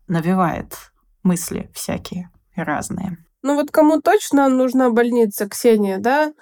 навевает 0.07 0.91
мысли 1.23 1.71
всякие 1.75 2.31
разные. 2.57 3.19
Ну 3.43 3.55
вот 3.55 3.71
кому 3.71 4.01
точно 4.01 4.49
нужна 4.49 4.91
больница, 4.91 5.49
Ксения, 5.49 5.99
да? 5.99 6.33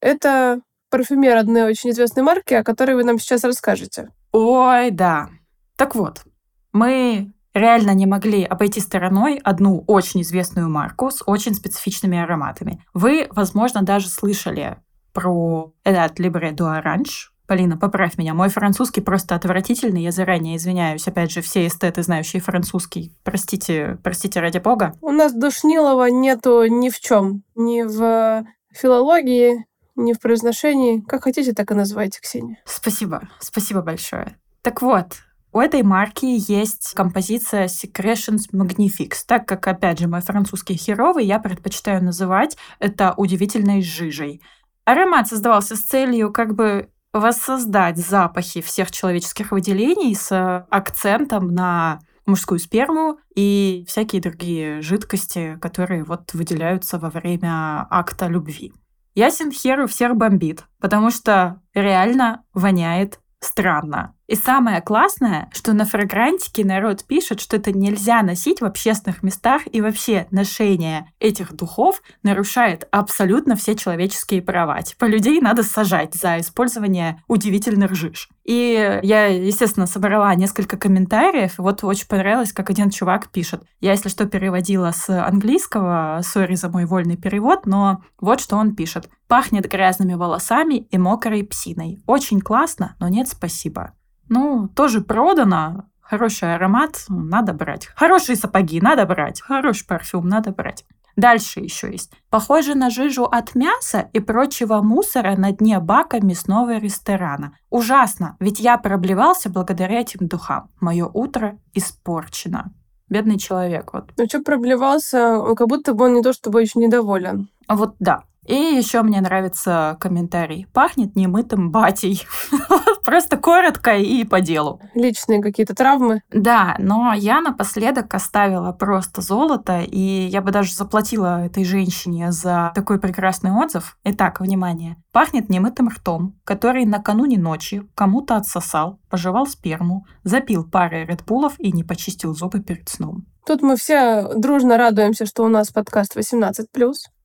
Это 0.00 0.60
парфюмер 0.90 1.36
одной 1.36 1.62
очень 1.62 1.90
известной 1.90 2.22
марки, 2.22 2.54
о 2.54 2.64
которой 2.64 2.94
вы 2.94 3.04
нам 3.04 3.18
сейчас 3.18 3.44
расскажете. 3.44 4.10
Ой, 4.32 4.90
да. 4.90 5.30
Так 5.76 5.94
вот, 5.94 6.24
мы 6.72 7.32
реально 7.54 7.92
не 7.92 8.06
могли 8.06 8.44
обойти 8.44 8.80
стороной 8.80 9.38
одну 9.42 9.84
очень 9.86 10.22
известную 10.22 10.68
марку 10.68 11.10
с 11.10 11.22
очень 11.26 11.54
специфичными 11.54 12.18
ароматами. 12.18 12.84
Вы, 12.94 13.26
возможно, 13.30 13.82
даже 13.82 14.08
слышали 14.08 14.76
про 15.12 15.72
этот 15.84 16.18
Libre 16.20 16.52
d'Orange, 16.54 17.31
Полина, 17.52 17.76
поправь 17.76 18.16
меня. 18.16 18.32
Мой 18.32 18.48
французский 18.48 19.02
просто 19.02 19.34
отвратительный. 19.34 20.02
Я 20.02 20.10
заранее 20.10 20.56
извиняюсь. 20.56 21.06
Опять 21.06 21.30
же, 21.30 21.42
все 21.42 21.66
эстеты, 21.66 22.02
знающие 22.02 22.40
французский. 22.40 23.12
Простите, 23.24 23.98
простите 24.02 24.40
ради 24.40 24.56
бога. 24.56 24.94
У 25.02 25.10
нас 25.10 25.34
душнилова 25.34 26.06
нету 26.06 26.64
ни 26.64 26.88
в 26.88 26.98
чем. 26.98 27.42
Ни 27.54 27.82
в 27.82 28.46
филологии, 28.72 29.66
ни 29.96 30.14
в 30.14 30.20
произношении. 30.20 31.02
Как 31.02 31.24
хотите, 31.24 31.52
так 31.52 31.70
и 31.70 31.74
называйте, 31.74 32.20
Ксения. 32.22 32.56
Спасибо. 32.64 33.28
Спасибо 33.38 33.82
большое. 33.82 34.38
Так 34.62 34.80
вот, 34.80 35.16
у 35.52 35.60
этой 35.60 35.82
марки 35.82 36.24
есть 36.24 36.94
композиция 36.94 37.66
Secretions 37.66 38.44
Magnifiques. 38.54 39.24
Так 39.26 39.46
как, 39.46 39.66
опять 39.66 39.98
же, 39.98 40.08
мой 40.08 40.22
французский 40.22 40.76
херовый, 40.76 41.26
я 41.26 41.38
предпочитаю 41.38 42.02
называть 42.02 42.56
это 42.78 43.12
удивительной 43.14 43.82
жижей. 43.82 44.40
Аромат 44.86 45.28
создавался 45.28 45.76
с 45.76 45.82
целью 45.82 46.32
как 46.32 46.54
бы 46.54 46.88
воссоздать 47.12 47.98
запахи 47.98 48.60
всех 48.60 48.90
человеческих 48.90 49.52
выделений 49.52 50.14
с 50.14 50.66
акцентом 50.70 51.48
на 51.48 52.00
мужскую 52.26 52.58
сперму 52.58 53.18
и 53.34 53.84
всякие 53.88 54.22
другие 54.22 54.80
жидкости, 54.80 55.58
которые 55.60 56.04
вот 56.04 56.32
выделяются 56.34 56.98
во 56.98 57.10
время 57.10 57.86
акта 57.90 58.28
любви. 58.28 58.72
Ясен 59.14 59.52
хер 59.52 59.86
всех 59.88 60.16
бомбит, 60.16 60.64
потому 60.80 61.10
что 61.10 61.60
реально 61.74 62.44
воняет 62.54 63.20
странно. 63.40 64.14
И 64.32 64.34
самое 64.34 64.80
классное, 64.80 65.50
что 65.52 65.74
на 65.74 65.84
фрагрантике 65.84 66.64
народ 66.64 67.04
пишет, 67.04 67.38
что 67.38 67.56
это 67.56 67.70
нельзя 67.70 68.22
носить 68.22 68.62
в 68.62 68.64
общественных 68.64 69.22
местах, 69.22 69.60
и 69.70 69.82
вообще 69.82 70.26
ношение 70.30 71.12
этих 71.20 71.52
духов 71.52 72.00
нарушает 72.22 72.88
абсолютно 72.92 73.56
все 73.56 73.74
человеческие 73.74 74.40
права. 74.40 74.80
Типа 74.80 75.04
людей 75.04 75.38
надо 75.42 75.62
сажать 75.62 76.14
за 76.14 76.40
использование 76.40 77.22
удивительных 77.28 77.94
жиж. 77.94 78.30
И 78.42 79.00
я, 79.02 79.26
естественно, 79.26 79.86
собрала 79.86 80.34
несколько 80.34 80.78
комментариев, 80.78 81.58
вот 81.58 81.84
очень 81.84 82.06
понравилось, 82.06 82.54
как 82.54 82.70
один 82.70 82.88
чувак 82.88 83.30
пишет. 83.32 83.62
Я, 83.82 83.90
если 83.90 84.08
что, 84.08 84.24
переводила 84.24 84.92
с 84.92 85.10
английского, 85.10 86.22
сори 86.24 86.54
за 86.54 86.70
мой 86.70 86.86
вольный 86.86 87.18
перевод, 87.18 87.66
но 87.66 88.02
вот 88.18 88.40
что 88.40 88.56
он 88.56 88.74
пишет. 88.74 89.10
Пахнет 89.28 89.70
грязными 89.70 90.14
волосами 90.14 90.86
и 90.90 90.96
мокрой 90.96 91.44
псиной. 91.44 91.98
Очень 92.06 92.40
классно, 92.40 92.96
но 92.98 93.08
нет 93.08 93.28
спасибо. 93.28 93.92
Ну, 94.28 94.68
тоже 94.68 95.00
продано. 95.00 95.84
Хороший 96.00 96.54
аромат, 96.54 97.04
надо 97.08 97.52
брать. 97.54 97.86
Хорошие 97.96 98.36
сапоги, 98.36 98.80
надо 98.80 99.06
брать. 99.06 99.40
Хороший 99.40 99.86
парфюм, 99.86 100.28
надо 100.28 100.52
брать. 100.52 100.84
Дальше 101.16 101.60
еще 101.60 101.90
есть. 101.90 102.12
Похоже 102.30 102.74
на 102.74 102.90
жижу 102.90 103.24
от 103.24 103.54
мяса 103.54 104.08
и 104.12 104.20
прочего 104.20 104.80
мусора 104.80 105.36
на 105.36 105.52
дне 105.52 105.78
бака 105.78 106.20
мясного 106.24 106.78
ресторана. 106.78 107.56
Ужасно, 107.70 108.36
ведь 108.40 108.60
я 108.60 108.78
проблевался 108.78 109.50
благодаря 109.50 110.00
этим 110.00 110.26
духам. 110.26 110.70
Мое 110.80 111.06
утро 111.06 111.58
испорчено. 111.74 112.72
Бедный 113.08 113.38
человек. 113.38 113.92
Вот. 113.92 114.10
Ну 114.16 114.26
что 114.26 114.40
проблевался, 114.40 115.54
как 115.54 115.68
будто 115.68 115.92
бы 115.92 116.06
он 116.06 116.14
не 116.14 116.22
то 116.22 116.32
чтобы 116.32 116.62
еще 116.62 116.78
недоволен. 116.78 117.50
Вот 117.68 117.94
да. 117.98 118.24
И 118.46 118.54
еще 118.54 119.02
мне 119.02 119.20
нравится 119.20 119.96
комментарий. 120.00 120.66
Пахнет 120.72 121.14
немытым 121.14 121.70
батей. 121.70 122.26
Просто 123.04 123.36
коротко 123.36 123.96
и 123.96 124.24
по 124.24 124.40
делу. 124.40 124.80
Личные 124.94 125.40
какие-то 125.40 125.74
травмы. 125.74 126.22
Да, 126.30 126.76
но 126.78 127.12
я 127.14 127.40
напоследок 127.40 128.12
оставила 128.14 128.72
просто 128.72 129.20
золото, 129.22 129.80
и 129.80 129.98
я 129.98 130.40
бы 130.40 130.52
даже 130.52 130.72
заплатила 130.72 131.44
этой 131.44 131.64
женщине 131.64 132.30
за 132.30 132.72
такой 132.74 133.00
прекрасный 133.00 133.50
отзыв. 133.50 133.96
Итак, 134.04 134.40
внимание. 134.40 134.96
Пахнет 135.12 135.48
немытым 135.48 135.88
ртом, 135.88 136.36
который 136.44 136.84
накануне 136.84 137.38
ночи 137.38 137.82
кому-то 137.94 138.36
отсосал, 138.36 139.00
пожевал 139.10 139.46
сперму, 139.46 140.06
запил 140.22 140.64
парой 140.64 141.04
редпулов 141.04 141.54
и 141.58 141.72
не 141.72 141.84
почистил 141.84 142.34
зубы 142.34 142.60
перед 142.60 142.88
сном. 142.88 143.26
Тут 143.44 143.62
мы 143.62 143.76
все 143.76 144.32
дружно 144.36 144.78
радуемся, 144.78 145.26
что 145.26 145.42
у 145.42 145.48
нас 145.48 145.70
подкаст 145.70 146.16
18+. 146.16 146.54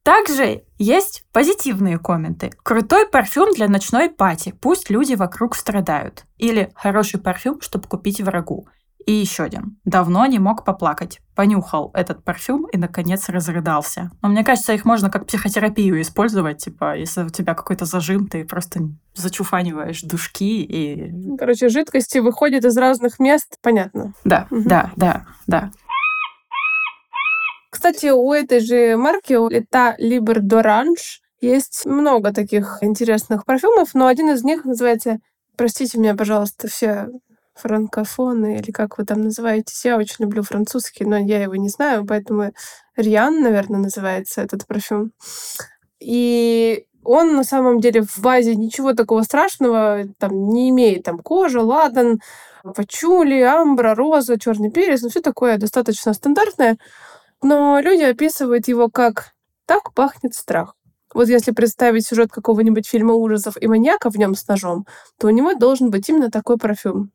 Также 0.07 0.63
есть 0.77 1.25
позитивные 1.33 1.99
комменты. 1.99 2.49
Крутой 2.63 3.09
парфюм 3.09 3.53
для 3.53 3.67
ночной 3.67 4.09
пати. 4.09 4.55
Пусть 4.61 4.89
люди 4.89 5.15
вокруг 5.15 5.53
страдают. 5.53 6.23
Или 6.37 6.71
хороший 6.75 7.19
парфюм, 7.19 7.59
чтобы 7.59 7.89
купить 7.89 8.21
врагу. 8.21 8.69
И 9.05 9.11
еще 9.11 9.43
один. 9.43 9.77
Давно 9.83 10.25
не 10.25 10.39
мог 10.39 10.63
поплакать. 10.63 11.19
Понюхал 11.35 11.91
этот 11.93 12.23
парфюм 12.23 12.67
и, 12.71 12.77
наконец, 12.77 13.27
разрыдался. 13.27 14.11
Но 14.21 14.29
мне 14.29 14.45
кажется, 14.45 14.71
их 14.71 14.85
можно 14.85 15.09
как 15.09 15.27
психотерапию 15.27 15.99
использовать. 15.99 16.63
Типа, 16.63 16.95
если 16.95 17.23
у 17.23 17.29
тебя 17.29 17.53
какой-то 17.53 17.83
зажим, 17.83 18.27
ты 18.27 18.45
просто 18.45 18.89
зачуфаниваешь 19.13 20.03
душки 20.03 20.61
и... 20.63 21.35
Короче, 21.37 21.67
жидкости 21.67 22.19
выходят 22.19 22.63
из 22.63 22.77
разных 22.77 23.19
мест, 23.19 23.57
понятно. 23.61 24.13
Да, 24.23 24.47
угу. 24.51 24.63
да, 24.63 24.89
да, 24.95 25.25
да. 25.47 25.71
Кстати, 27.77 28.07
у 28.07 28.33
этой 28.33 28.59
же 28.59 28.97
марки, 28.97 29.35
у 29.35 29.49
Лета 29.49 29.95
Liber 29.99 30.39
d'Orange, 30.39 31.19
есть 31.41 31.85
много 31.85 32.33
таких 32.33 32.79
интересных 32.81 33.45
парфюмов, 33.45 33.93
но 33.93 34.07
один 34.07 34.31
из 34.31 34.43
них 34.43 34.65
называется, 34.65 35.19
простите 35.55 35.99
меня, 35.99 36.15
пожалуйста, 36.15 36.67
все 36.67 37.07
франкофоны, 37.53 38.57
или 38.57 38.71
как 38.71 38.97
вы 38.97 39.05
там 39.05 39.21
называетесь. 39.21 39.85
Я 39.85 39.97
очень 39.97 40.15
люблю 40.25 40.41
французский, 40.41 41.05
но 41.05 41.19
я 41.19 41.43
его 41.43 41.55
не 41.55 41.69
знаю, 41.69 42.03
поэтому 42.03 42.51
Риан, 42.95 43.43
наверное, 43.43 43.79
называется 43.79 44.41
этот 44.41 44.65
парфюм. 44.65 45.11
И 45.99 46.87
он 47.03 47.35
на 47.35 47.43
самом 47.43 47.79
деле 47.79 48.01
в 48.01 48.17
базе 48.17 48.55
ничего 48.55 48.93
такого 48.93 49.21
страшного 49.21 50.05
там 50.17 50.49
не 50.49 50.71
имеет. 50.71 51.03
Там 51.03 51.19
кожа, 51.19 51.61
ладан, 51.61 52.21
пачули, 52.75 53.39
амбра, 53.41 53.93
роза, 53.93 54.39
черный 54.39 54.71
перец, 54.71 55.03
ну 55.03 55.09
все 55.09 55.21
такое 55.21 55.57
достаточно 55.57 56.13
стандартное. 56.13 56.79
Но 57.41 57.79
люди 57.79 58.03
описывают 58.03 58.67
его 58.67 58.89
как 58.89 59.33
«так 59.65 59.93
пахнет 59.93 60.33
страх». 60.33 60.75
Вот 61.13 61.29
если 61.29 61.51
представить 61.51 62.05
сюжет 62.05 62.31
какого-нибудь 62.31 62.87
фильма 62.87 63.13
ужасов 63.13 63.55
и 63.59 63.67
маньяка 63.67 64.09
в 64.09 64.17
нем 64.17 64.35
с 64.35 64.47
ножом, 64.47 64.85
то 65.17 65.27
у 65.27 65.29
него 65.29 65.53
должен 65.55 65.89
быть 65.89 66.09
именно 66.09 66.29
такой 66.29 66.57
парфюм. 66.57 67.11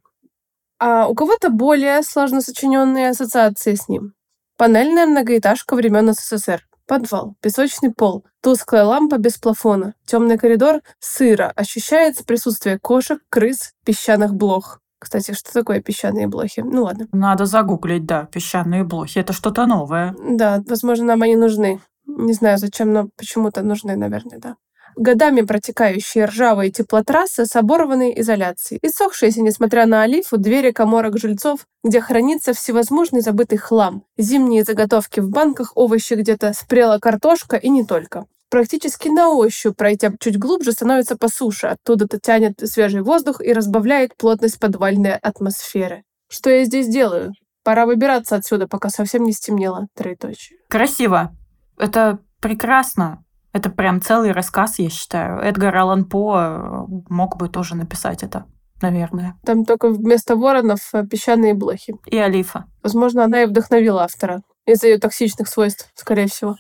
А 0.79 1.07
у 1.07 1.15
кого-то 1.15 1.51
более 1.51 2.03
сложно 2.03 2.41
сочиненные 2.41 3.11
ассоциации 3.11 3.75
с 3.75 3.89
ним. 3.89 4.15
Панельная 4.57 5.07
многоэтажка 5.07 5.77
времен 5.77 6.13
СССР. 6.13 6.67
Подвал, 6.87 7.37
песочный 7.41 7.93
пол, 7.95 8.25
тусклая 8.41 8.85
лампа 8.85 9.17
без 9.17 9.39
плафона, 9.39 9.95
темный 10.05 10.37
коридор, 10.37 10.83
сыро, 10.99 11.53
ощущается 11.55 12.25
присутствие 12.25 12.79
кошек, 12.79 13.23
крыс, 13.29 13.73
песчаных 13.85 14.35
блох. 14.35 14.82
Кстати, 15.03 15.33
что 15.33 15.53
такое 15.53 15.81
песчаные 15.81 16.29
блохи? 16.29 16.61
Ну 16.61 16.85
ладно. 16.85 17.09
Надо 17.11 17.45
загуглить, 17.45 18.07
да, 18.07 18.29
песчаные 18.33 18.85
блохи. 18.85 19.19
Это 19.19 19.33
что-то 19.33 19.67
новое. 19.67 20.15
Да, 20.17 20.63
возможно, 20.69 21.07
нам 21.07 21.23
они 21.23 21.35
нужны. 21.35 21.81
Не 22.07 22.33
знаю, 22.35 22.59
зачем, 22.59 22.93
но 22.93 23.09
почему-то 23.17 23.63
нужны, 23.63 23.97
наверное, 23.97 24.39
да. 24.39 24.55
Годами 24.95 25.41
протекающие 25.41 26.27
ржавые 26.27 26.71
теплотрассы 26.71 27.47
с 27.47 27.57
оборванной 27.57 28.21
изоляцией. 28.21 28.79
Иссохшиеся, 28.81 29.43
несмотря 29.43 29.87
на 29.87 30.03
олифу, 30.03 30.37
двери 30.37 30.71
коморок 30.71 31.19
жильцов, 31.19 31.67
где 31.83 32.01
хранится 32.01 32.53
всевозможный 32.53 33.23
забытый 33.23 33.59
хлам. 33.59 34.05
Зимние 34.17 34.63
заготовки 34.63 35.19
в 35.19 35.31
банках, 35.31 35.73
овощи 35.75 36.15
где-то, 36.15 36.53
спрела 36.53 37.01
картошка 37.01 37.57
и 37.57 37.69
не 37.71 37.85
только. 37.85 38.27
Практически 38.53 39.09
на 39.09 39.31
ощупь, 39.31 39.79
пройдя 39.79 40.13
чуть 40.21 40.39
глубже, 40.39 40.73
становится 40.73 41.17
по 41.17 41.29
суше. 41.29 41.69
Оттуда-то 41.69 42.21
тянет 42.21 42.61
свежий 42.69 43.01
воздух 43.01 43.41
и 43.41 43.51
разбавляет 43.51 44.15
плотность 44.15 44.61
подвальной 44.61 45.17
атмосферы. 45.17 46.03
Что 46.29 46.51
я 46.51 46.67
здесь 46.67 46.87
делаю? 46.87 47.33
Пора 47.65 47.87
выбираться 47.87 48.37
отсюда, 48.37 48.69
пока 48.69 48.91
совсем 48.91 49.25
не 49.25 49.33
стемнело. 49.33 49.87
Троеточие. 49.97 50.59
Красиво. 50.69 51.35
Это 51.79 52.19
прекрасно. 52.43 53.25
Это 53.55 53.71
прям 53.71 54.03
целый 54.03 54.33
рассказ, 54.33 54.79
я 54.79 54.91
считаю. 54.91 55.41
Эдгар 55.41 55.75
Аллан 55.75 56.05
По 56.05 56.37
э, 56.39 56.85
мог 57.09 57.39
бы 57.39 57.49
тоже 57.49 57.75
написать 57.75 58.23
это, 58.23 58.45
наверное. 58.83 59.35
Там 59.47 59.65
только 59.65 59.89
вместо 59.89 60.37
воронов 60.37 60.91
э, 60.93 61.07
песчаные 61.07 61.55
блохи. 61.55 61.95
И 62.05 62.19
Алифа. 62.19 62.67
Возможно, 62.83 63.25
она 63.25 63.45
и 63.45 63.47
вдохновила 63.47 64.05
автора 64.05 64.43
из-за 64.67 64.89
ее 64.89 64.99
токсичных 64.99 65.49
свойств, 65.49 65.89
скорее 65.95 66.27
всего. 66.27 66.57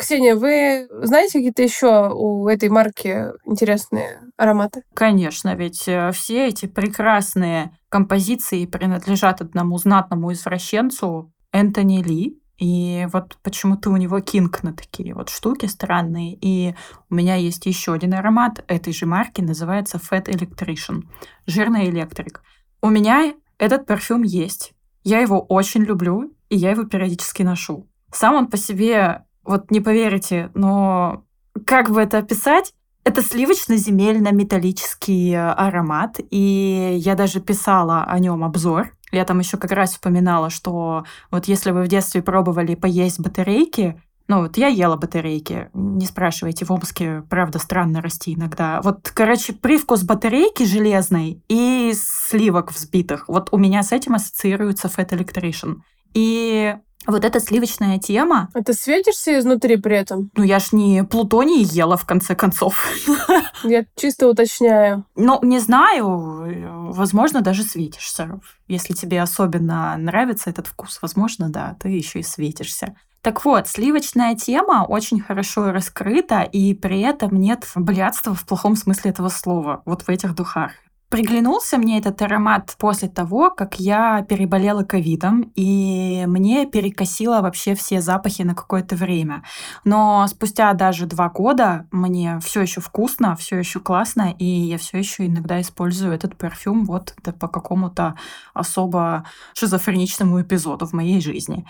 Ксения, 0.00 0.34
вы 0.34 0.88
знаете 1.04 1.34
какие-то 1.34 1.62
еще 1.62 2.10
у 2.10 2.48
этой 2.48 2.70
марки 2.70 3.26
интересные 3.44 4.22
ароматы? 4.38 4.82
Конечно, 4.94 5.54
ведь 5.54 5.86
э, 5.86 6.10
все 6.12 6.48
эти 6.48 6.64
прекрасные 6.64 7.76
композиции 7.90 8.64
принадлежат 8.64 9.42
одному 9.42 9.76
знатному 9.76 10.32
извращенцу 10.32 11.30
Энтони 11.52 12.02
Ли, 12.02 12.40
и 12.56 13.06
вот 13.12 13.36
почему-то 13.42 13.90
у 13.90 13.96
него 13.98 14.20
кинг 14.20 14.62
на 14.62 14.72
такие 14.72 15.14
вот 15.14 15.28
штуки 15.28 15.66
странные. 15.66 16.38
И 16.40 16.74
у 17.10 17.14
меня 17.14 17.34
есть 17.34 17.66
еще 17.66 17.92
один 17.92 18.14
аромат 18.14 18.64
этой 18.68 18.94
же 18.94 19.04
марки, 19.04 19.42
называется 19.42 19.98
Fat 19.98 20.28
Electrician. 20.28 21.02
Жирный 21.46 21.90
электрик. 21.90 22.42
У 22.80 22.88
меня 22.88 23.34
этот 23.58 23.84
парфюм 23.84 24.22
есть. 24.22 24.72
Я 25.04 25.20
его 25.20 25.40
очень 25.40 25.82
люблю, 25.82 26.34
и 26.48 26.56
я 26.56 26.70
его 26.70 26.84
периодически 26.84 27.42
ношу. 27.42 27.86
Сам 28.12 28.34
он 28.34 28.46
по 28.46 28.56
себе, 28.56 29.24
вот 29.44 29.70
не 29.70 29.80
поверите, 29.80 30.50
но 30.54 31.24
как 31.66 31.90
бы 31.90 32.00
это 32.00 32.18
описать? 32.18 32.72
Это 33.04 33.22
сливочно-земельно-металлический 33.22 35.34
аромат, 35.34 36.20
и 36.30 36.96
я 36.98 37.14
даже 37.14 37.40
писала 37.40 38.04
о 38.04 38.18
нем 38.18 38.44
обзор. 38.44 38.92
Я 39.10 39.24
там 39.24 39.38
еще 39.38 39.56
как 39.56 39.72
раз 39.72 39.92
вспоминала, 39.92 40.50
что 40.50 41.04
вот 41.30 41.48
если 41.48 41.70
вы 41.70 41.82
в 41.82 41.88
детстве 41.88 42.22
пробовали 42.22 42.74
поесть 42.74 43.18
батарейки, 43.18 43.98
ну, 44.28 44.42
вот 44.42 44.58
я 44.58 44.68
ела 44.68 44.96
батарейки. 44.96 45.70
Не 45.74 46.06
спрашивайте, 46.06 46.64
в 46.64 46.70
Омске, 46.70 47.24
правда, 47.28 47.58
странно 47.58 48.00
расти 48.00 48.34
иногда. 48.34 48.80
Вот, 48.80 49.10
короче, 49.12 49.54
привкус 49.54 50.04
батарейки 50.04 50.62
железной 50.62 51.42
и 51.48 51.92
сливок 51.96 52.70
взбитых. 52.70 53.26
Вот 53.26 53.48
у 53.50 53.58
меня 53.58 53.82
с 53.82 53.90
этим 53.90 54.14
ассоциируется 54.14 54.86
Fat 54.86 55.08
Electrician. 55.08 55.78
И 56.14 56.76
вот 57.06 57.24
эта 57.24 57.40
сливочная 57.40 57.98
тема... 57.98 58.48
А 58.54 58.62
ты 58.62 58.72
светишься 58.72 59.38
изнутри 59.38 59.76
при 59.76 59.96
этом? 59.96 60.30
Ну, 60.34 60.42
я 60.44 60.58
ж 60.58 60.72
не 60.72 61.04
плутоний 61.04 61.62
ела, 61.62 61.96
в 61.96 62.04
конце 62.04 62.34
концов. 62.34 62.86
Я 63.64 63.84
чисто 63.96 64.28
уточняю. 64.28 65.04
Ну, 65.16 65.38
не 65.42 65.58
знаю, 65.58 66.92
возможно, 66.92 67.40
даже 67.40 67.62
светишься. 67.62 68.40
Если 68.68 68.94
тебе 68.94 69.22
особенно 69.22 69.96
нравится 69.96 70.50
этот 70.50 70.66
вкус, 70.66 70.98
возможно, 71.02 71.48
да, 71.48 71.76
ты 71.80 71.88
еще 71.88 72.20
и 72.20 72.22
светишься. 72.22 72.94
Так 73.22 73.44
вот, 73.44 73.68
сливочная 73.68 74.34
тема 74.34 74.86
очень 74.88 75.20
хорошо 75.20 75.72
раскрыта, 75.72 76.40
и 76.40 76.72
при 76.74 77.00
этом 77.00 77.38
нет 77.38 77.68
блядства 77.74 78.34
в 78.34 78.46
плохом 78.46 78.76
смысле 78.76 79.10
этого 79.10 79.28
слова, 79.28 79.82
вот 79.84 80.02
в 80.02 80.08
этих 80.08 80.34
духах. 80.34 80.72
Приглянулся 81.10 81.76
мне 81.76 81.98
этот 81.98 82.22
аромат 82.22 82.76
после 82.78 83.08
того, 83.08 83.50
как 83.50 83.80
я 83.80 84.22
переболела 84.22 84.84
ковидом, 84.84 85.50
и 85.56 86.24
мне 86.28 86.66
перекосило 86.66 87.40
вообще 87.40 87.74
все 87.74 88.00
запахи 88.00 88.42
на 88.42 88.54
какое-то 88.54 88.94
время. 88.94 89.42
Но 89.82 90.24
спустя 90.28 90.72
даже 90.72 91.06
два 91.06 91.28
года 91.28 91.88
мне 91.90 92.38
все 92.38 92.60
еще 92.60 92.80
вкусно, 92.80 93.34
все 93.34 93.58
еще 93.58 93.80
классно, 93.80 94.32
и 94.38 94.44
я 94.44 94.78
все 94.78 94.98
еще 94.98 95.26
иногда 95.26 95.60
использую 95.60 96.12
этот 96.12 96.36
парфюм 96.36 96.84
вот 96.84 97.16
по 97.40 97.48
какому-то 97.48 98.14
особо 98.54 99.24
шизофреничному 99.54 100.40
эпизоду 100.40 100.86
в 100.86 100.92
моей 100.92 101.20
жизни. 101.20 101.66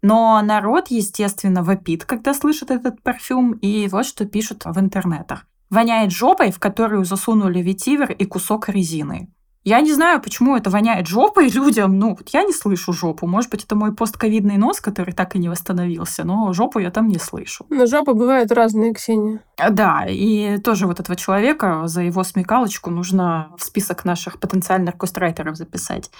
Но 0.00 0.40
народ, 0.40 0.88
естественно, 0.88 1.62
вопит, 1.62 2.06
когда 2.06 2.32
слышит 2.32 2.70
этот 2.70 3.02
парфюм, 3.02 3.52
и 3.52 3.86
вот 3.88 4.06
что 4.06 4.24
пишут 4.24 4.64
в 4.64 4.80
интернетах. 4.80 5.44
Воняет 5.70 6.12
жопой, 6.12 6.50
в 6.50 6.58
которую 6.58 7.04
засунули 7.04 7.60
ветивер 7.60 8.12
и 8.12 8.24
кусок 8.24 8.68
резины. 8.68 9.28
Я 9.64 9.82
не 9.82 9.92
знаю, 9.92 10.22
почему 10.22 10.56
это 10.56 10.70
воняет 10.70 11.06
жопой 11.06 11.48
людям. 11.54 11.98
Ну, 11.98 12.16
вот 12.16 12.28
я 12.30 12.42
не 12.42 12.52
слышу 12.52 12.92
жопу. 12.92 13.26
Может 13.26 13.50
быть, 13.50 13.64
это 13.64 13.74
мой 13.76 13.94
постковидный 13.94 14.56
нос, 14.56 14.80
который 14.80 15.12
так 15.12 15.36
и 15.36 15.38
не 15.38 15.48
восстановился, 15.50 16.24
но 16.24 16.52
жопу 16.52 16.78
я 16.78 16.90
там 16.90 17.08
не 17.08 17.18
слышу. 17.18 17.66
Но 17.68 17.86
жопы 17.86 18.14
бывают 18.14 18.50
разные, 18.50 18.94
Ксения. 18.94 19.40
Да, 19.70 20.06
и 20.08 20.58
тоже 20.58 20.86
вот 20.86 21.00
этого 21.00 21.16
человека 21.16 21.82
за 21.86 22.02
его 22.02 22.24
смекалочку 22.24 22.90
нужно 22.90 23.50
в 23.58 23.62
список 23.64 24.06
наших 24.06 24.40
потенциальных 24.40 24.96
кострайтеров 24.96 25.56
записать. 25.56 26.10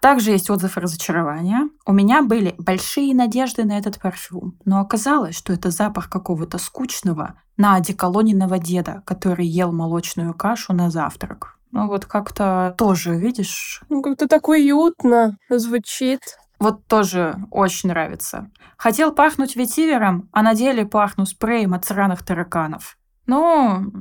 Также 0.00 0.30
есть 0.30 0.48
отзыв 0.48 0.76
разочарования. 0.76 1.68
У 1.84 1.92
меня 1.92 2.22
были 2.22 2.54
большие 2.58 3.14
надежды 3.14 3.64
на 3.64 3.78
этот 3.78 4.00
парфюм, 4.00 4.58
но 4.64 4.80
оказалось, 4.80 5.36
что 5.36 5.52
это 5.52 5.70
запах 5.70 6.08
какого-то 6.08 6.58
скучного 6.58 7.34
на 7.56 7.74
одеколоненного 7.74 8.58
деда, 8.58 9.02
который 9.04 9.46
ел 9.46 9.72
молочную 9.72 10.32
кашу 10.32 10.72
на 10.72 10.90
завтрак. 10.90 11.58
Ну 11.72 11.86
вот 11.86 12.06
как-то 12.06 12.74
тоже, 12.78 13.14
видишь... 13.14 13.82
Ну 13.88 14.02
как-то 14.02 14.26
так 14.26 14.48
уютно 14.48 15.36
звучит. 15.50 16.20
Вот 16.58 16.86
тоже 16.86 17.36
очень 17.50 17.90
нравится. 17.90 18.50
Хотел 18.76 19.12
пахнуть 19.12 19.56
ветивером, 19.56 20.28
а 20.32 20.42
на 20.42 20.54
деле 20.54 20.84
пахну 20.84 21.26
спреем 21.26 21.74
от 21.74 21.84
сраных 21.84 22.24
тараканов. 22.24 22.96
Ну, 23.26 23.92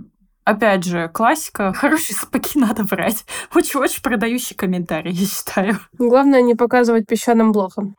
Опять 0.43 0.83
же, 0.83 1.09
классика. 1.09 1.73
Хорошие 1.75 2.15
сапоги 2.15 2.59
надо 2.59 2.83
брать. 2.83 3.25
Очень-очень 3.53 4.01
продающий 4.01 4.55
комментарий, 4.55 5.11
я 5.11 5.27
считаю. 5.27 5.79
Главное 5.97 6.41
не 6.41 6.55
показывать 6.55 7.07
песчаным 7.07 7.51
блоком. 7.51 7.95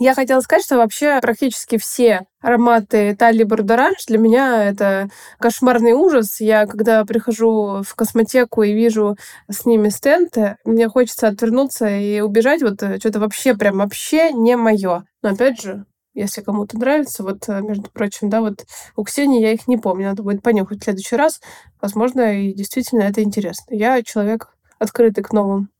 Я 0.00 0.14
хотела 0.14 0.40
сказать, 0.40 0.64
что 0.64 0.76
вообще 0.76 1.20
практически 1.20 1.78
все 1.78 2.26
ароматы 2.42 3.14
Тали 3.16 3.44
Бордоранж 3.44 4.06
для 4.06 4.18
меня 4.18 4.64
это 4.64 5.08
кошмарный 5.38 5.92
ужас. 5.92 6.40
Я, 6.40 6.66
когда 6.66 7.04
прихожу 7.04 7.82
в 7.86 7.94
косметеку 7.94 8.64
и 8.64 8.74
вижу 8.74 9.16
с 9.48 9.64
ними 9.64 9.88
стенты, 9.90 10.56
мне 10.64 10.88
хочется 10.88 11.28
отвернуться 11.28 11.88
и 11.88 12.20
убежать. 12.20 12.62
Вот 12.62 12.82
э, 12.82 12.98
что-то 12.98 13.20
вообще 13.20 13.54
прям 13.54 13.78
вообще 13.78 14.32
не 14.32 14.56
мое. 14.56 15.04
Но 15.22 15.30
опять 15.30 15.62
же, 15.62 15.86
если 16.14 16.40
кому-то 16.40 16.78
нравится. 16.78 17.22
Вот, 17.22 17.48
э, 17.48 17.60
между 17.60 17.90
прочим, 17.90 18.30
да, 18.30 18.40
вот 18.40 18.64
у 18.96 19.04
Ксении 19.04 19.40
я 19.40 19.52
их 19.52 19.68
не 19.68 19.76
помню, 19.76 20.08
надо 20.08 20.22
будет 20.22 20.42
понюхать 20.42 20.80
в 20.80 20.84
следующий 20.84 21.16
раз. 21.16 21.40
Возможно, 21.80 22.40
и 22.40 22.54
действительно 22.54 23.02
это 23.02 23.22
интересно. 23.22 23.74
Я 23.74 24.02
человек 24.02 24.54
открытый 24.78 25.24
к 25.24 25.32
новым 25.32 25.70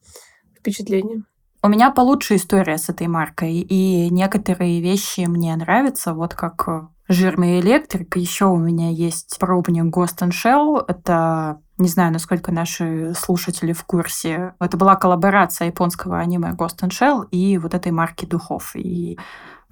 впечатлениям. 0.59 1.27
У 1.63 1.69
меня 1.69 1.91
получше 1.91 2.37
история 2.37 2.77
с 2.77 2.91
этой 2.91 3.07
маркой, 3.07 3.55
и 3.55 4.11
некоторые 4.11 4.83
вещи 4.83 5.21
мне 5.21 5.57
нравятся, 5.57 6.13
вот 6.13 6.35
как 6.35 6.69
э, 6.69 6.83
жирный 7.09 7.61
электрик. 7.61 8.17
Еще 8.17 8.47
у 8.47 8.59
меня 8.59 8.91
есть 8.91 9.39
пробник 9.39 9.85
Ghost 9.85 10.19
and 10.21 10.33
Shell. 10.33 10.85
Это 10.87 11.61
не 11.79 11.89
знаю, 11.89 12.13
насколько 12.13 12.53
наши 12.53 13.15
слушатели 13.17 13.73
в 13.73 13.85
курсе. 13.85 14.55
Это 14.61 14.77
была 14.77 14.97
коллаборация 14.97 15.69
японского 15.69 16.19
аниме 16.19 16.51
Ghost 16.51 16.83
and 16.83 16.91
Shell 16.91 17.29
и 17.31 17.59
вот 17.59 17.75
этой 17.75 17.93
марки 17.93 18.27
духов. 18.27 18.77
И 18.77 19.19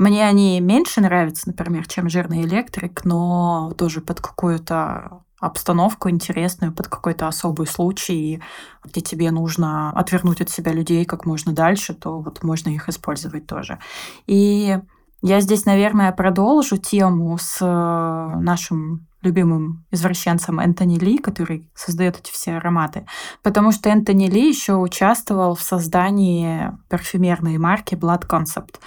мне 0.02 0.26
они 0.26 0.60
меньше 0.60 1.00
нравятся, 1.00 1.48
например, 1.48 1.86
чем 1.86 2.08
жирный 2.08 2.42
электрик, 2.42 3.04
но 3.04 3.72
тоже 3.78 4.00
под 4.00 4.20
какую-то 4.20 5.22
обстановку 5.40 6.08
интересную, 6.08 6.72
под 6.72 6.88
какой-то 6.88 7.26
особый 7.26 7.66
случай, 7.66 8.40
где 8.84 9.00
тебе 9.00 9.30
нужно 9.30 9.90
отвернуть 9.90 10.40
от 10.40 10.50
себя 10.50 10.72
людей 10.72 11.04
как 11.04 11.26
можно 11.26 11.52
дальше, 11.52 11.94
то 11.94 12.20
вот 12.20 12.42
можно 12.42 12.70
их 12.70 12.88
использовать 12.88 13.46
тоже. 13.46 13.78
И 14.26 14.78
Я 15.24 15.40
здесь, 15.40 15.66
наверное, 15.66 16.10
продолжу 16.10 16.78
тему 16.78 17.38
с 17.38 17.58
э, 17.60 18.40
нашим 18.40 19.06
любимым 19.22 19.84
извращенцем 19.92 20.58
Энтони 20.58 20.98
Ли, 20.98 21.18
который 21.18 21.70
создает 21.76 22.18
эти 22.18 22.32
все 22.32 22.56
ароматы. 22.56 23.06
Потому 23.42 23.70
что 23.70 23.88
Энтони 23.88 24.28
Ли 24.28 24.48
еще 24.48 24.74
участвовал 24.74 25.54
в 25.54 25.62
создании 25.62 26.72
парфюмерной 26.88 27.56
марки 27.58 27.94
Blood 27.94 28.26
Concept. 28.26 28.80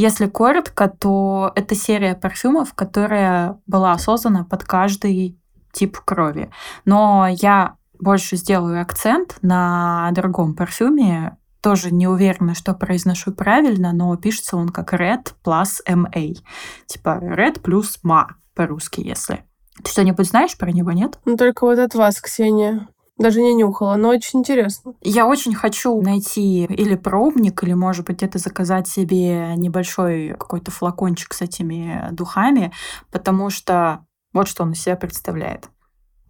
Если 0.00 0.28
коротко, 0.28 0.88
то 0.88 1.52
это 1.54 1.74
серия 1.74 2.14
парфюмов, 2.14 2.72
которая 2.72 3.60
была 3.66 3.98
создана 3.98 4.44
под 4.44 4.64
каждый 4.64 5.38
тип 5.72 5.98
крови. 5.98 6.50
Но 6.86 7.28
я 7.28 7.74
больше 7.98 8.36
сделаю 8.36 8.80
акцент 8.80 9.36
на 9.42 10.10
другом 10.12 10.56
парфюме. 10.56 11.36
Тоже 11.60 11.92
не 11.92 12.08
уверена, 12.08 12.54
что 12.54 12.72
произношу 12.72 13.32
правильно, 13.32 13.92
но 13.92 14.16
пишется 14.16 14.56
он 14.56 14.70
как 14.70 14.94
Red 14.94 15.34
plus 15.44 15.84
MA. 15.86 16.38
Типа 16.86 17.20
Red 17.20 17.60
плюс 17.60 18.00
MA 18.02 18.28
по-русски, 18.54 19.02
если. 19.02 19.44
Ты 19.84 19.90
что-нибудь 19.90 20.26
знаешь 20.26 20.56
про 20.56 20.70
него, 20.70 20.92
нет? 20.92 21.18
Ну, 21.26 21.36
только 21.36 21.64
вот 21.64 21.78
от 21.78 21.94
вас, 21.94 22.22
Ксения. 22.22 22.88
Даже 23.20 23.42
не 23.42 23.52
нюхала, 23.52 23.96
но 23.96 24.08
очень 24.08 24.38
интересно. 24.38 24.94
Я 25.02 25.26
очень 25.26 25.54
хочу 25.54 26.00
найти 26.00 26.64
или 26.64 26.94
пробник, 26.94 27.62
или, 27.62 27.74
может 27.74 28.06
быть, 28.06 28.16
где-то 28.16 28.38
заказать 28.38 28.88
себе 28.88 29.52
небольшой 29.56 30.28
какой-то 30.38 30.70
флакончик 30.70 31.34
с 31.34 31.42
этими 31.42 32.08
духами, 32.12 32.72
потому 33.10 33.50
что 33.50 34.06
вот 34.32 34.48
что 34.48 34.62
он 34.62 34.72
из 34.72 34.80
себя 34.80 34.96
представляет. 34.96 35.68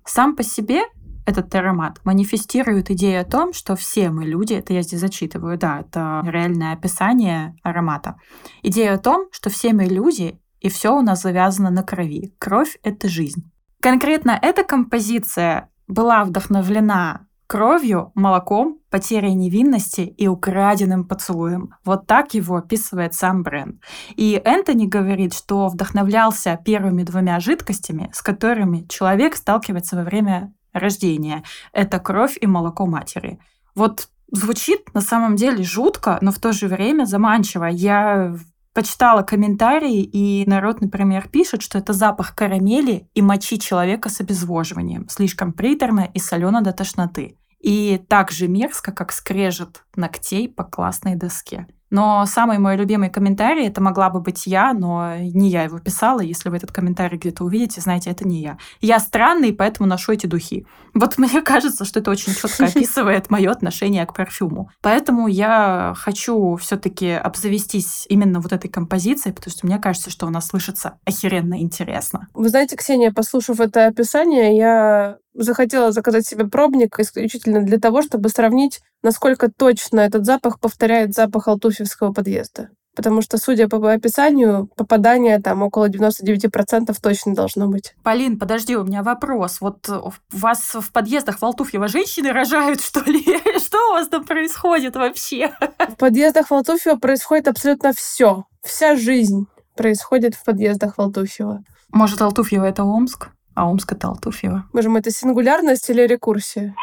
Сам 0.05 0.35
по 0.35 0.42
себе 0.42 0.81
этот 1.26 1.55
аромат 1.55 2.00
манифестирует 2.03 2.90
идею 2.90 3.20
о 3.20 3.24
том, 3.24 3.53
что 3.53 3.76
все 3.76 4.11
мы 4.11 4.24
люди, 4.24 4.55
это 4.55 4.72
я 4.72 4.83
здесь 4.83 4.98
зачитываю, 4.98 5.57
да, 5.59 5.83
это 5.83 6.24
реальное 6.26 6.72
описание 6.72 7.55
аромата. 7.62 8.16
Идея 8.64 8.94
о 8.94 8.98
том, 8.98 9.29
что 9.31 9.48
все 9.48 9.72
мы 9.72 9.85
люди, 9.85 10.40
и 10.59 10.68
все 10.68 10.92
у 10.96 11.03
нас 11.03 11.22
завязано 11.22 11.70
на 11.70 11.85
крови. 11.85 12.35
Кровь— 12.38 12.79
это 12.83 13.09
жизнь. 13.09 13.48
Конкретно 13.81 14.37
эта 14.42 14.64
композиция 14.64 15.70
была 15.90 16.24
вдохновлена 16.24 17.26
кровью, 17.46 18.12
молоком, 18.14 18.79
потерей 18.90 19.35
невинности 19.35 20.03
и 20.03 20.29
украденным 20.29 21.05
поцелуем. 21.05 21.74
Вот 21.85 22.07
так 22.07 22.33
его 22.33 22.57
описывает 22.57 23.14
сам 23.14 23.42
бренд. 23.42 23.83
И 24.14 24.40
Энтони 24.44 24.87
говорит, 24.87 25.35
что 25.35 25.66
вдохновлялся 25.66 26.57
первыми 26.64 27.03
двумя 27.03 27.40
жидкостями, 27.40 28.09
с 28.12 28.22
которыми 28.22 28.87
человек 28.88 29.35
сталкивается 29.35 29.96
во 29.96 30.05
время 30.05 30.55
рождения. 30.72 31.42
Это 31.72 31.98
кровь 31.98 32.38
и 32.40 32.46
молоко 32.46 32.87
матери. 32.87 33.40
Вот 33.74 34.09
звучит 34.31 34.94
на 34.94 35.00
самом 35.00 35.35
деле 35.35 35.64
жутко, 35.64 36.18
но 36.20 36.31
в 36.31 36.38
то 36.38 36.53
же 36.53 36.68
время 36.68 37.05
заманчиво. 37.05 37.64
Я 37.64 38.37
почитала 38.72 39.22
комментарии, 39.22 40.02
и 40.02 40.44
народ, 40.46 40.80
например, 40.80 41.28
пишет, 41.28 41.62
что 41.62 41.78
это 41.78 41.92
запах 41.92 42.35
карамели 42.35 43.09
и 43.14 43.22
мочи 43.22 43.59
человека 43.59 44.09
с 44.09 44.20
обезвоживанием. 44.20 45.09
Слишком 45.09 45.52
приторно 45.52 46.09
и 46.12 46.18
солено 46.18 46.62
до 46.62 46.72
тошноты. 46.72 47.37
И 47.61 48.00
так 48.09 48.30
же 48.30 48.48
мерзко, 48.48 48.92
как 48.92 49.12
скрежет 49.12 49.85
ногтей 49.94 50.48
по 50.48 50.64
классной 50.64 51.16
доске. 51.16 51.66
Но 51.90 52.24
самый 52.26 52.59
мой 52.59 52.76
любимый 52.76 53.11
комментарий, 53.11 53.66
это 53.66 53.81
могла 53.81 54.11
бы 54.11 54.20
быть 54.20 54.46
я, 54.46 54.72
но 54.72 55.16
не 55.16 55.48
я 55.50 55.64
его 55.64 55.79
писала. 55.79 56.20
Если 56.20 56.48
вы 56.48 56.57
этот 56.57 56.72
комментарий 56.72 57.18
где-то 57.18 57.44
увидите, 57.44 57.81
знаете, 57.81 58.11
это 58.11 58.26
не 58.26 58.40
я. 58.40 58.59
Я 58.81 58.98
странный, 58.98 59.53
поэтому 59.53 59.88
ношу 59.88 60.12
эти 60.12 60.26
духи. 60.26 60.66
Вот 60.94 61.18
мне 61.18 61.42
кажется, 61.42 61.85
что 61.85 62.00
это 62.00 62.11
очень 62.11 62.35
четко 62.35 62.64
описывает 62.66 63.31
мое 63.31 63.50
отношение 63.50 64.07
к 64.07 64.14
парфюму. 64.14 64.70
Поэтому 64.83 65.26
я 65.26 65.94
хочу 65.96 66.57
все-таки 66.57 67.11
обзавестись 67.11 68.07
именно 68.09 68.40
вот 68.40 68.53
этой 68.53 68.68
композицией, 68.68 69.35
потому 69.35 69.53
что 69.53 69.66
мне 69.66 69.79
кажется, 69.79 70.11
что 70.11 70.26
она 70.26 70.40
слышится 70.40 70.98
охеренно 71.05 71.61
интересно. 71.61 72.29
Вы 72.35 72.48
знаете, 72.48 72.76
Ксения, 72.76 73.12
послушав 73.12 73.61
это 73.61 73.87
описание, 73.87 74.57
я 74.57 75.18
захотела 75.34 75.92
заказать 75.92 76.26
себе 76.26 76.46
пробник 76.46 76.98
исключительно 76.98 77.62
для 77.62 77.78
того, 77.78 78.02
чтобы 78.02 78.28
сравнить, 78.28 78.80
насколько 79.02 79.50
точно 79.50 80.00
этот 80.00 80.24
запах 80.24 80.60
повторяет 80.60 81.14
запах 81.14 81.48
алтуфьевского 81.48 82.12
подъезда. 82.12 82.70
Потому 82.96 83.22
что, 83.22 83.38
судя 83.38 83.68
по 83.68 83.92
описанию, 83.92 84.68
попадание 84.76 85.40
там 85.40 85.62
около 85.62 85.88
99% 85.88 86.94
точно 87.00 87.34
должно 87.34 87.68
быть. 87.68 87.94
Полин, 88.02 88.38
подожди, 88.38 88.76
у 88.76 88.84
меня 88.84 89.02
вопрос. 89.02 89.60
Вот 89.60 89.88
у 89.88 90.12
вас 90.32 90.74
в 90.74 90.92
подъездах 90.92 91.38
в 91.38 91.44
Алтуфьево 91.44 91.86
женщины 91.86 92.32
рожают, 92.32 92.80
что 92.82 93.00
ли? 93.08 93.22
Что 93.58 93.78
у 93.90 93.92
вас 93.92 94.08
там 94.08 94.24
происходит 94.24 94.96
вообще? 94.96 95.52
В 95.88 95.96
подъездах 95.96 96.48
в 96.48 96.52
Алтуфьево 96.52 96.96
происходит 96.96 97.48
абсолютно 97.48 97.92
все. 97.92 98.44
Вся 98.62 98.96
жизнь 98.96 99.46
происходит 99.76 100.34
в 100.34 100.44
подъездах 100.44 100.96
в 100.96 101.00
Алтуфьево. 101.00 101.62
Может, 101.92 102.20
Алтуфьево— 102.20 102.64
это 102.66 102.84
Омск? 102.84 103.30
А 103.60 103.66
Омск— 103.66 103.92
это 103.94 104.08
Алтуфьево. 104.08 104.64
Можем, 104.72 104.96
это 104.96 105.10
сингулярность 105.10 105.90
или 105.90 106.06
рекурсия? 106.06 106.74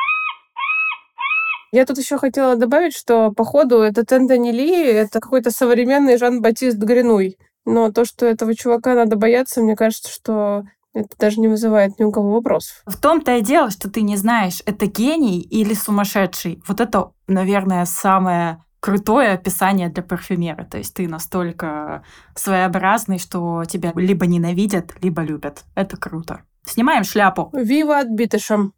Я 1.71 1.85
тут 1.85 1.97
еще 1.97 2.19
хотела 2.19 2.55
добавить, 2.55 2.95
что, 2.95 3.31
походу, 3.31 3.79
этот 3.79 4.11
Энтони 4.11 4.51
Ли— 4.51 4.83
это 4.85 5.19
какой-то 5.19 5.49
современный 5.49 6.19
Жан-Батист 6.19 6.77
Гринуй. 6.77 7.37
Но 7.65 7.91
то, 7.91 8.05
что 8.05 8.27
этого 8.27 8.53
чувака 8.53 8.93
надо 8.93 9.15
бояться, 9.15 9.61
мне 9.61 9.75
кажется, 9.75 10.11
что 10.11 10.65
это 10.93 11.09
даже 11.17 11.39
не 11.39 11.47
вызывает 11.47 11.97
ни 11.97 12.03
у 12.03 12.11
кого 12.11 12.33
вопросов. 12.33 12.83
В 12.85 12.95
том-то 12.97 13.37
и 13.37 13.41
дело, 13.41 13.71
что 13.71 13.89
ты 13.89 14.01
не 14.01 14.15
знаешь, 14.15 14.61
это 14.67 14.85
гений 14.85 15.41
или 15.41 15.73
сумасшедший. 15.73 16.61
Вот 16.67 16.79
это, 16.79 17.09
наверное, 17.27 17.85
самое 17.85 18.63
крутое 18.79 19.31
описание 19.31 19.89
для 19.89 20.03
парфюмера. 20.03 20.63
То 20.63 20.77
есть 20.77 20.93
ты 20.93 21.07
настолько 21.07 22.03
своеобразный, 22.35 23.17
что 23.17 23.63
тебя 23.65 23.91
либо 23.95 24.27
ненавидят, 24.27 24.93
либо 25.01 25.23
любят. 25.23 25.65
Это 25.75 25.97
круто. 25.97 26.41
Снимаем 26.67 27.03
шляпу. 27.03 27.49
Вива 27.53 27.99
отбитышем. 27.99 28.73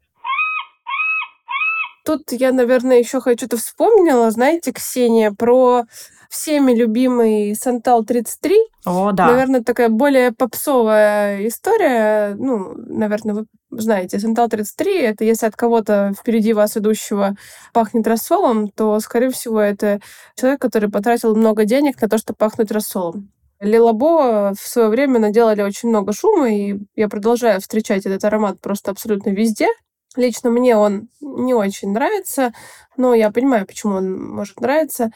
Тут 2.06 2.32
я, 2.32 2.52
наверное, 2.52 3.00
еще 3.00 3.22
хочу-то 3.22 3.58
вспомнила, 3.58 4.32
знаете, 4.32 4.72
Ксения, 4.72 5.32
про 5.32 5.84
всеми 6.30 6.72
любимый 6.72 7.56
Сантал 7.56 8.04
33. 8.04 8.56
О, 8.86 9.12
да. 9.12 9.28
Наверное, 9.28 9.64
такая 9.64 9.90
более 9.90 10.32
попсовая 10.32 11.48
история. 11.48 12.36
Ну, 12.36 12.74
наверное, 12.76 13.36
вы 13.36 13.46
знаете, 13.72 14.20
Сантал 14.20 14.48
33 14.48 15.02
это 15.02 15.24
если 15.24 15.48
от 15.48 15.56
кого-то 15.56 16.14
впереди 16.18 16.54
вас 16.54 16.78
идущего 16.78 17.36
пахнет 17.74 18.08
рассолом, 18.08 18.70
то, 18.70 19.00
скорее 19.00 19.30
всего, 19.32 19.60
это 19.60 20.00
человек, 20.36 20.62
который 20.62 20.90
потратил 20.90 21.36
много 21.36 21.66
денег 21.66 22.02
на 22.02 22.08
то, 22.08 22.18
чтобы 22.18 22.38
пахнуть 22.38 22.72
рассолом. 22.72 23.30
Лилабо 23.60 24.54
в 24.54 24.68
свое 24.68 24.88
время 24.88 25.20
наделали 25.20 25.62
очень 25.62 25.90
много 25.90 26.14
шума, 26.14 26.50
и 26.52 26.80
я 26.96 27.10
продолжаю 27.10 27.60
встречать 27.60 28.06
этот 28.06 28.24
аромат 28.24 28.62
просто 28.62 28.92
абсолютно 28.92 29.32
везде. 29.32 29.68
Лично 30.16 30.50
мне 30.50 30.76
он 30.76 31.10
не 31.22 31.54
очень 31.54 31.92
нравится, 31.92 32.52
но 32.98 33.14
я 33.14 33.32
понимаю, 33.32 33.68
почему 33.68 33.96
он 33.96 34.36
может 34.36 34.60
нравиться. 34.60 35.12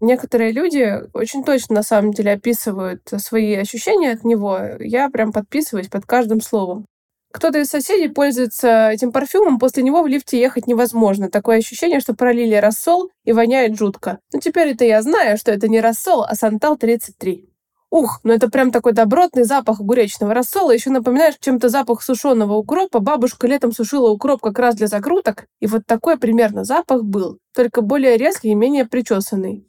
Некоторые 0.00 0.52
люди 0.52 1.02
очень 1.12 1.44
точно 1.44 1.76
на 1.76 1.82
самом 1.82 2.12
деле 2.12 2.32
описывают 2.32 3.02
свои 3.18 3.54
ощущения 3.56 4.12
от 4.12 4.24
него. 4.24 4.58
Я 4.78 5.10
прям 5.10 5.32
подписываюсь 5.32 5.88
под 5.88 6.06
каждым 6.06 6.40
словом. 6.40 6.86
Кто-то 7.30 7.58
из 7.58 7.68
соседей 7.68 8.08
пользуется 8.08 8.88
этим 8.90 9.12
парфюмом, 9.12 9.58
после 9.58 9.82
него 9.82 10.02
в 10.02 10.06
лифте 10.06 10.40
ехать 10.40 10.66
невозможно. 10.66 11.30
Такое 11.30 11.58
ощущение, 11.58 12.00
что 12.00 12.14
пролили 12.14 12.54
рассол 12.54 13.10
и 13.24 13.32
воняет 13.32 13.76
жутко. 13.76 14.18
Но 14.32 14.40
теперь 14.40 14.68
это 14.68 14.84
я 14.84 15.02
знаю, 15.02 15.36
что 15.36 15.52
это 15.52 15.68
не 15.68 15.80
рассол, 15.80 16.22
а 16.22 16.34
Сантал 16.34 16.78
33. 16.78 17.47
Ух, 17.90 18.20
ну 18.22 18.34
это 18.34 18.50
прям 18.50 18.70
такой 18.70 18.92
добротный 18.92 19.44
запах 19.44 19.80
огуречного 19.80 20.34
рассола. 20.34 20.72
Еще 20.72 20.90
напоминаешь 20.90 21.36
чем-то 21.40 21.70
запах 21.70 22.02
сушеного 22.02 22.54
укропа. 22.54 23.00
Бабушка 23.00 23.46
летом 23.46 23.72
сушила 23.72 24.10
укроп 24.10 24.42
как 24.42 24.58
раз 24.58 24.74
для 24.74 24.88
закруток. 24.88 25.46
И 25.60 25.66
вот 25.66 25.86
такой 25.86 26.18
примерно 26.18 26.64
запах 26.64 27.04
был, 27.04 27.38
только 27.54 27.80
более 27.80 28.18
резкий 28.18 28.50
и 28.50 28.54
менее 28.54 28.84
причесанный. 28.84 29.66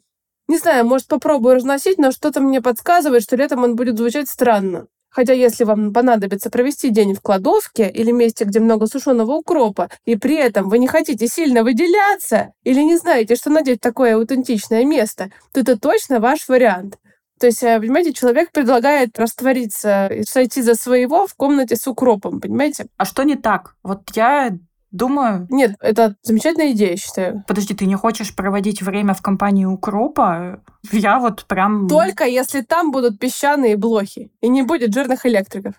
Не 0.48 0.58
знаю, 0.58 0.84
может 0.84 1.06
попробую 1.06 1.54
разносить, 1.54 1.98
но 1.98 2.10
что-то 2.10 2.40
мне 2.40 2.60
подсказывает, 2.60 3.22
что 3.22 3.36
летом 3.36 3.62
он 3.62 3.76
будет 3.76 3.96
звучать 3.96 4.28
странно. 4.28 4.86
Хотя 5.08 5.32
если 5.32 5.64
вам 5.64 5.92
понадобится 5.92 6.50
провести 6.50 6.90
день 6.90 7.14
в 7.14 7.20
кладовке 7.20 7.88
или 7.88 8.12
месте, 8.12 8.44
где 8.44 8.60
много 8.60 8.86
сушеного 8.86 9.32
укропа, 9.32 9.90
и 10.04 10.16
при 10.16 10.36
этом 10.36 10.68
вы 10.68 10.78
не 10.78 10.86
хотите 10.86 11.26
сильно 11.26 11.64
выделяться 11.64 12.52
или 12.64 12.80
не 12.80 12.96
знаете, 12.96 13.34
что 13.34 13.50
надеть 13.50 13.80
такое 13.80 14.16
аутентичное 14.16 14.84
место, 14.84 15.30
то 15.52 15.60
это 15.60 15.78
точно 15.78 16.20
ваш 16.20 16.48
вариант. 16.48 16.98
То 17.40 17.46
есть, 17.46 17.62
э, 17.62 17.80
понимаете, 17.80 18.12
человек 18.12 18.52
предлагает 18.52 19.18
раствориться 19.18 20.08
и 20.08 20.24
сойти 20.24 20.60
за 20.60 20.74
своего 20.74 21.26
в 21.26 21.34
комнате 21.34 21.74
с 21.74 21.86
укропом, 21.86 22.38
понимаете? 22.38 22.86
А 22.98 23.06
что 23.06 23.22
не 23.22 23.34
так? 23.34 23.76
Вот 23.82 24.10
я 24.14 24.50
думаю... 24.90 25.46
Нет, 25.50 25.74
это 25.80 26.16
замечательная 26.22 26.72
идея, 26.72 26.96
считаю. 26.96 27.42
Подожди, 27.48 27.74
ты 27.74 27.86
не 27.86 27.94
хочешь 27.94 28.34
проводить 28.36 28.82
время 28.82 29.14
в 29.14 29.22
компании 29.22 29.64
укропа? 29.64 30.62
Я 30.92 31.18
вот 31.18 31.46
прям... 31.46 31.88
Только 31.88 32.24
если 32.24 32.60
там 32.60 32.90
будут 32.90 33.18
песчаные 33.18 33.78
блохи 33.78 34.30
и 34.42 34.48
не 34.48 34.62
будет 34.62 34.92
жирных 34.92 35.24
электриков. 35.24 35.74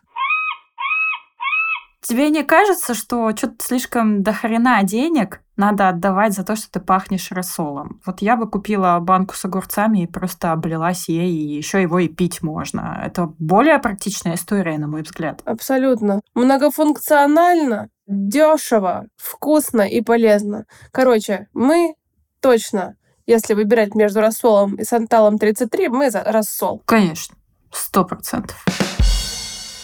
Тебе 2.01 2.31
не 2.31 2.43
кажется, 2.43 2.95
что 2.95 3.29
что-то 3.35 3.63
слишком 3.63 4.23
дохрена 4.23 4.81
денег 4.83 5.41
надо 5.55 5.89
отдавать 5.89 6.33
за 6.33 6.43
то, 6.43 6.55
что 6.55 6.71
ты 6.71 6.79
пахнешь 6.79 7.31
рассолом? 7.31 8.01
Вот 8.05 8.23
я 8.23 8.35
бы 8.35 8.49
купила 8.49 8.97
банку 8.99 9.35
с 9.35 9.45
огурцами 9.45 10.03
и 10.03 10.07
просто 10.07 10.51
облилась 10.51 11.07
ей, 11.07 11.31
и 11.31 11.57
еще 11.57 11.79
его 11.79 11.99
и 11.99 12.07
пить 12.07 12.41
можно. 12.41 12.99
Это 13.05 13.31
более 13.37 13.77
практичная 13.77 14.33
история, 14.33 14.79
на 14.79 14.87
мой 14.87 15.03
взгляд. 15.03 15.43
Абсолютно. 15.45 16.21
Многофункционально, 16.33 17.89
дешево, 18.07 19.05
вкусно 19.17 19.81
и 19.81 20.01
полезно. 20.01 20.65
Короче, 20.91 21.49
мы 21.53 21.93
точно, 22.39 22.95
если 23.27 23.53
выбирать 23.53 23.93
между 23.93 24.21
рассолом 24.21 24.73
и 24.73 24.83
санталом 24.83 25.37
33, 25.37 25.89
мы 25.89 26.09
за 26.09 26.23
рассол. 26.23 26.81
Конечно, 26.85 27.35
сто 27.71 28.03
процентов. 28.03 28.65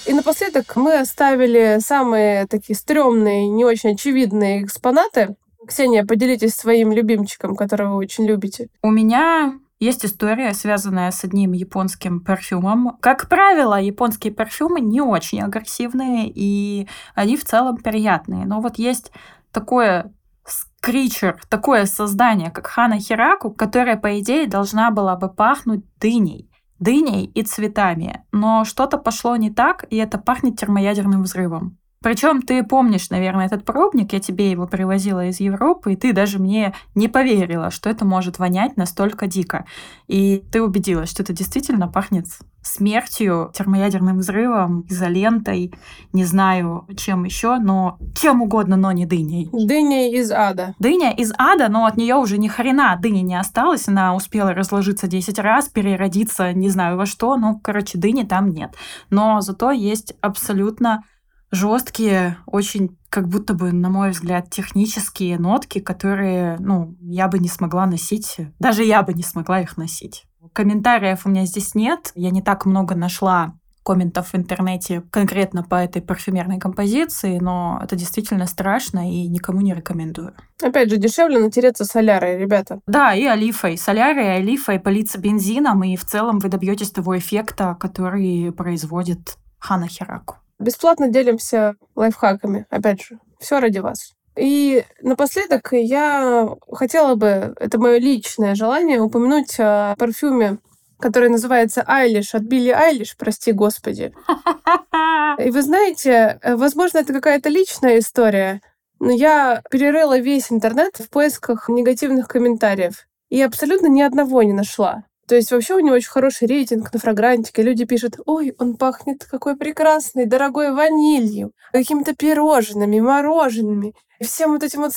И 0.07 0.13
напоследок 0.13 0.77
мы 0.77 0.99
оставили 0.99 1.79
самые 1.79 2.47
такие 2.47 2.77
стрёмные, 2.77 3.49
не 3.49 3.65
очень 3.65 3.91
очевидные 3.91 4.63
экспонаты. 4.63 5.35
Ксения, 5.67 6.05
поделитесь 6.05 6.55
своим 6.55 6.93
любимчиком, 6.93 7.57
которого 7.57 7.95
вы 7.95 7.97
очень 7.97 8.25
любите. 8.25 8.69
У 8.81 8.89
меня 8.89 9.59
есть 9.81 10.05
история, 10.05 10.53
связанная 10.53 11.11
с 11.11 11.25
одним 11.25 11.51
японским 11.51 12.21
парфюмом. 12.21 12.97
Как 13.01 13.27
правило, 13.27 13.81
японские 13.81 14.31
парфюмы 14.31 14.79
не 14.79 15.01
очень 15.01 15.41
агрессивные, 15.41 16.31
и 16.33 16.87
они 17.13 17.35
в 17.35 17.43
целом 17.43 17.75
приятные. 17.75 18.45
Но 18.45 18.61
вот 18.61 18.77
есть 18.77 19.11
такое 19.51 20.13
скричер, 20.45 21.41
такое 21.49 21.85
создание, 21.85 22.49
как 22.49 22.67
Хана 22.67 22.97
Хираку, 22.97 23.51
которое, 23.51 23.97
по 23.97 24.17
идее, 24.21 24.47
должна 24.47 24.89
была 24.89 25.17
бы 25.17 25.27
пахнуть 25.27 25.83
дыней 25.99 26.49
дыней 26.79 27.25
и 27.25 27.43
цветами. 27.43 28.23
Но 28.31 28.65
что-то 28.65 28.97
пошло 28.97 29.35
не 29.35 29.51
так, 29.51 29.85
и 29.89 29.97
это 29.97 30.17
пахнет 30.17 30.59
термоядерным 30.59 31.23
взрывом. 31.23 31.77
Причем 32.01 32.41
ты 32.43 32.63
помнишь, 32.63 33.09
наверное, 33.09 33.47
этот 33.47 33.65
пробник, 33.65 34.13
я 34.13 34.19
тебе 34.19 34.51
его 34.51 34.67
привозила 34.67 35.25
из 35.25 35.39
Европы, 35.39 35.93
и 35.93 35.95
ты 35.95 36.13
даже 36.13 36.37
мне 36.37 36.75
не 36.93 37.07
поверила, 37.07 37.71
что 37.71 37.89
это 37.89 38.05
может 38.05 38.37
вонять 38.37 38.77
настолько 38.77 39.25
дико. 39.25 39.65
И 40.07 40.43
ты 40.51 40.61
убедилась, 40.61 41.09
что 41.09 41.23
это 41.23 41.33
действительно 41.33 41.87
пахнет 41.87 42.27
смертью, 42.67 43.51
термоядерным 43.53 44.19
взрывом, 44.19 44.85
изолентой, 44.89 45.73
не 46.13 46.25
знаю, 46.25 46.85
чем 46.97 47.23
еще, 47.23 47.57
но 47.57 47.97
чем 48.15 48.41
угодно, 48.41 48.75
но 48.75 48.91
не 48.91 49.05
дыней. 49.05 49.49
Дыня 49.51 50.11
из 50.11 50.31
ада. 50.31 50.75
Дыня 50.79 51.11
из 51.11 51.33
ада, 51.37 51.69
но 51.69 51.85
от 51.85 51.97
нее 51.97 52.15
уже 52.15 52.37
ни 52.37 52.47
хрена 52.47 52.97
дыни 53.01 53.19
не 53.19 53.35
осталось. 53.35 53.87
Она 53.87 54.15
успела 54.15 54.53
разложиться 54.53 55.07
10 55.07 55.39
раз, 55.39 55.69
переродиться 55.69 56.53
не 56.53 56.69
знаю 56.69 56.97
во 56.97 57.05
что. 57.05 57.37
Ну, 57.37 57.59
короче, 57.59 57.97
дыни 57.97 58.23
там 58.23 58.51
нет. 58.51 58.75
Но 59.09 59.41
зато 59.41 59.71
есть 59.71 60.13
абсолютно 60.21 61.03
жесткие, 61.51 62.37
очень 62.45 62.96
как 63.09 63.27
будто 63.27 63.53
бы, 63.53 63.71
на 63.71 63.89
мой 63.89 64.11
взгляд, 64.11 64.49
технические 64.49 65.39
нотки, 65.39 65.79
которые, 65.79 66.57
ну, 66.59 66.95
я 67.01 67.27
бы 67.27 67.39
не 67.39 67.47
смогла 67.47 67.85
носить, 67.85 68.37
даже 68.59 68.83
я 68.83 69.01
бы 69.03 69.13
не 69.13 69.23
смогла 69.23 69.61
их 69.61 69.77
носить. 69.77 70.25
Комментариев 70.53 71.25
у 71.25 71.29
меня 71.29 71.45
здесь 71.45 71.75
нет. 71.75 72.11
Я 72.15 72.29
не 72.29 72.41
так 72.41 72.65
много 72.65 72.95
нашла 72.95 73.53
комментов 73.87 74.33
в 74.33 74.35
интернете 74.35 75.01
конкретно 75.11 75.63
по 75.63 75.75
этой 75.75 76.01
парфюмерной 76.01 76.59
композиции, 76.59 77.39
но 77.39 77.79
это 77.81 77.95
действительно 77.95 78.45
страшно 78.45 79.09
и 79.09 79.27
никому 79.29 79.61
не 79.61 79.73
рекомендую. 79.73 80.33
Опять 80.61 80.89
же, 80.89 80.97
дешевле 80.97 81.39
натереться 81.39 81.85
солярой, 81.85 82.37
ребята. 82.37 82.81
Да, 82.85 83.13
и 83.13 83.23
олифой. 83.23 83.77
Солярой, 83.77 84.37
олифой, 84.37 84.79
политься 84.79 85.19
бензином, 85.19 85.85
и 85.85 85.95
в 85.95 86.03
целом 86.03 86.39
вы 86.39 86.49
добьетесь 86.49 86.91
того 86.91 87.17
эффекта, 87.17 87.77
который 87.79 88.51
производит 88.51 89.37
Хана 89.57 89.87
Хираку. 89.87 90.35
Бесплатно 90.59 91.07
делимся 91.09 91.75
лайфхаками, 91.95 92.65
опять 92.69 93.01
же. 93.03 93.19
Все 93.39 93.59
ради 93.59 93.79
вас. 93.79 94.13
И 94.35 94.83
напоследок 95.01 95.69
я 95.71 96.49
хотела 96.71 97.15
бы, 97.15 97.55
это 97.59 97.79
мое 97.79 97.97
личное 97.97 98.55
желание, 98.55 99.01
упомянуть 99.01 99.55
о 99.59 99.95
парфюме, 99.97 100.59
который 100.99 101.29
называется 101.29 101.83
«Айлиш» 101.85 102.35
от 102.35 102.43
Билли 102.43 102.69
Айлиш, 102.69 103.17
прости 103.17 103.51
господи. 103.51 104.13
И 105.39 105.51
вы 105.51 105.61
знаете, 105.61 106.39
возможно, 106.43 106.99
это 106.99 107.13
какая-то 107.13 107.49
личная 107.49 107.99
история, 107.99 108.61
но 108.99 109.11
я 109.11 109.61
перерыла 109.69 110.17
весь 110.19 110.51
интернет 110.51 110.95
в 110.97 111.09
поисках 111.09 111.69
негативных 111.69 112.27
комментариев 112.27 113.07
и 113.29 113.41
абсолютно 113.41 113.87
ни 113.87 114.01
одного 114.01 114.41
не 114.43 114.53
нашла. 114.53 115.03
То 115.27 115.35
есть 115.35 115.51
вообще 115.51 115.75
у 115.75 115.79
него 115.79 115.95
очень 115.95 116.09
хороший 116.09 116.47
рейтинг 116.47 116.93
на 116.93 116.99
фрагрантике. 116.99 117.61
Люди 117.61 117.83
пишут, 117.83 118.15
ой, 118.25 118.55
он 118.57 118.77
пахнет 118.77 119.25
какой 119.25 119.57
прекрасный, 119.57 120.25
дорогой 120.25 120.71
ванилью, 120.71 121.51
какими-то 121.73 122.15
пирожными, 122.15 123.01
мороженными, 123.01 123.93
всем 124.21 124.53
вот 124.53 124.63
этим 124.63 124.81
вот, 124.81 124.93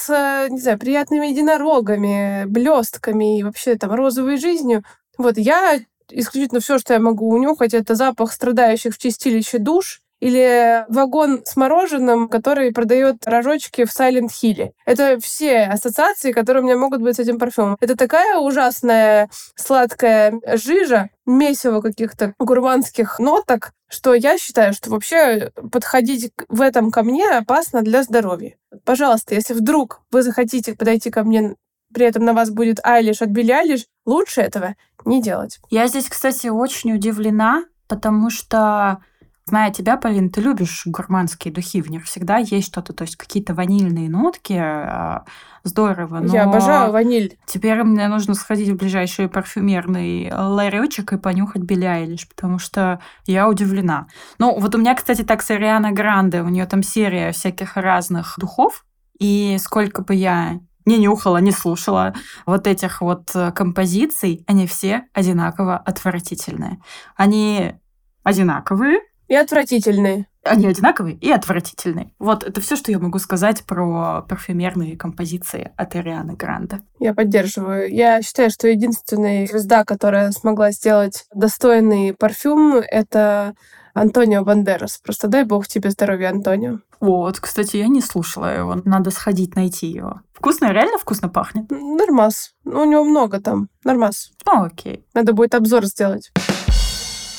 не 0.50 0.60
знаю, 0.60 0.78
приятными 0.78 1.26
единорогами, 1.26 2.44
блестками 2.46 3.38
и 3.38 3.42
вообще 3.42 3.74
там 3.74 3.92
розовой 3.92 4.38
жизнью. 4.38 4.84
Вот 5.18 5.36
я 5.36 5.80
исключительно 6.12 6.60
все, 6.60 6.78
что 6.78 6.94
я 6.94 7.00
могу 7.00 7.28
унюхать, 7.28 7.74
это 7.74 7.94
запах 7.94 8.32
страдающих 8.32 8.94
в 8.94 8.98
чистилище 8.98 9.58
душ, 9.58 9.99
или 10.20 10.85
вагон 10.88 11.42
с 11.44 11.56
мороженым, 11.56 12.28
который 12.28 12.72
продает 12.72 13.26
рожочки 13.26 13.85
в 13.85 13.92
Сайлент 13.92 14.30
Хилле. 14.30 14.72
Это 14.85 15.18
все 15.20 15.62
ассоциации, 15.62 16.33
которые 16.33 16.62
у 16.62 16.66
меня 16.66 16.76
могут 16.76 17.00
быть 17.00 17.16
с 17.16 17.18
этим 17.18 17.38
парфюмом. 17.38 17.76
Это 17.80 17.96
такая 17.96 18.38
ужасная 18.38 19.30
сладкая 19.56 20.40
жижа, 20.54 21.11
месиво 21.26 21.80
каких-то 21.80 22.35
гурманских 22.38 23.18
ноток, 23.18 23.72
что 23.88 24.14
я 24.14 24.38
считаю, 24.38 24.72
что 24.72 24.90
вообще 24.90 25.50
подходить 25.72 26.33
в 26.48 26.61
этом 26.61 26.90
ко 26.90 27.02
мне 27.02 27.28
опасно 27.30 27.83
для 27.83 28.02
здоровья. 28.02 28.56
Пожалуйста, 28.85 29.35
если 29.35 29.54
вдруг 29.54 30.02
вы 30.11 30.22
захотите 30.22 30.74
подойти 30.74 31.11
ко 31.11 31.24
мне 31.24 31.56
при 31.92 32.06
этом 32.06 32.24
на 32.24 32.35
вас 32.35 32.50
будет 32.50 32.78
Айлиш 32.85 33.20
от 33.20 33.30
Билли 33.30 33.50
Айлиш, 33.50 33.87
лучше 34.06 34.40
этого 34.42 34.76
не 35.04 35.20
делать. 35.20 35.59
Я 35.70 35.88
здесь, 35.88 36.09
кстати, 36.09 36.46
очень 36.46 36.92
удивлена, 36.92 37.64
потому 37.88 38.30
что 38.30 39.02
Зная 39.50 39.72
тебя, 39.72 39.96
Полин, 39.96 40.30
ты 40.30 40.40
любишь 40.40 40.82
гурманские 40.86 41.52
духи, 41.52 41.82
в 41.82 41.90
них 41.90 42.04
всегда 42.04 42.36
есть 42.36 42.68
что-то, 42.68 42.92
то 42.92 43.02
есть 43.02 43.16
какие-то 43.16 43.52
ванильные 43.52 44.08
нотки, 44.08 44.52
а, 44.52 45.24
здорово. 45.64 46.20
Но 46.20 46.32
Я 46.32 46.44
обожаю 46.44 46.92
ваниль. 46.92 47.36
Теперь 47.46 47.82
мне 47.82 48.06
нужно 48.06 48.34
сходить 48.34 48.68
в 48.68 48.76
ближайший 48.76 49.28
парфюмерный 49.28 50.30
ларечек 50.32 51.14
и 51.14 51.18
понюхать 51.18 51.62
Билли 51.62 51.84
Айлиш, 51.84 52.28
потому 52.28 52.60
что 52.60 53.00
я 53.26 53.48
удивлена. 53.48 54.06
Ну, 54.38 54.56
вот 54.56 54.72
у 54.76 54.78
меня, 54.78 54.94
кстати, 54.94 55.22
так 55.22 55.42
с 55.42 55.50
Ариана 55.50 55.90
Гранде, 55.90 56.42
у 56.42 56.48
нее 56.48 56.66
там 56.66 56.84
серия 56.84 57.32
всяких 57.32 57.76
разных 57.76 58.36
духов, 58.38 58.84
и 59.18 59.56
сколько 59.58 60.02
бы 60.02 60.14
я 60.14 60.60
не 60.86 60.98
нюхала, 60.98 61.38
не 61.38 61.50
слушала 61.50 62.14
вот 62.46 62.68
этих 62.68 63.00
вот 63.00 63.32
э, 63.34 63.50
композиций, 63.50 64.44
они 64.46 64.68
все 64.68 65.06
одинаково 65.12 65.76
отвратительные. 65.76 66.78
Они 67.16 67.74
одинаковые, 68.22 69.00
и 69.30 69.34
отвратительные. 69.36 70.26
Они 70.42 70.66
одинаковые 70.66 71.14
и 71.14 71.30
отвратительные. 71.30 72.12
Вот 72.18 72.42
это 72.42 72.60
все, 72.60 72.74
что 72.74 72.90
я 72.90 72.98
могу 72.98 73.18
сказать 73.20 73.62
про 73.64 74.22
парфюмерные 74.28 74.96
композиции 74.96 75.70
от 75.76 75.94
Арианы 75.94 76.34
Гранде. 76.34 76.80
Я 76.98 77.14
поддерживаю. 77.14 77.94
Я 77.94 78.22
считаю, 78.22 78.50
что 78.50 78.66
единственная 78.66 79.46
звезда, 79.46 79.84
которая 79.84 80.32
смогла 80.32 80.72
сделать 80.72 81.26
достойный 81.32 82.12
парфюм, 82.12 82.76
это 82.76 83.54
Антонио 83.94 84.42
Бандерас. 84.42 84.98
Просто 84.98 85.28
дай 85.28 85.44
бог 85.44 85.68
тебе 85.68 85.90
здоровья, 85.90 86.30
Антонио. 86.30 86.80
Вот, 86.98 87.38
кстати, 87.38 87.76
я 87.76 87.86
не 87.86 88.00
слушала 88.00 88.52
его. 88.52 88.76
Надо 88.84 89.10
сходить 89.10 89.54
найти 89.54 89.86
его. 89.86 90.22
Вкусно, 90.32 90.72
реально 90.72 90.98
вкусно 90.98 91.28
пахнет? 91.28 91.70
Нормас. 91.70 92.54
У 92.64 92.84
него 92.84 93.04
много 93.04 93.40
там. 93.40 93.68
Нормас. 93.84 94.32
О, 94.44 94.64
окей. 94.64 95.06
Надо 95.14 95.34
будет 95.34 95.54
обзор 95.54 95.84
сделать. 95.86 96.32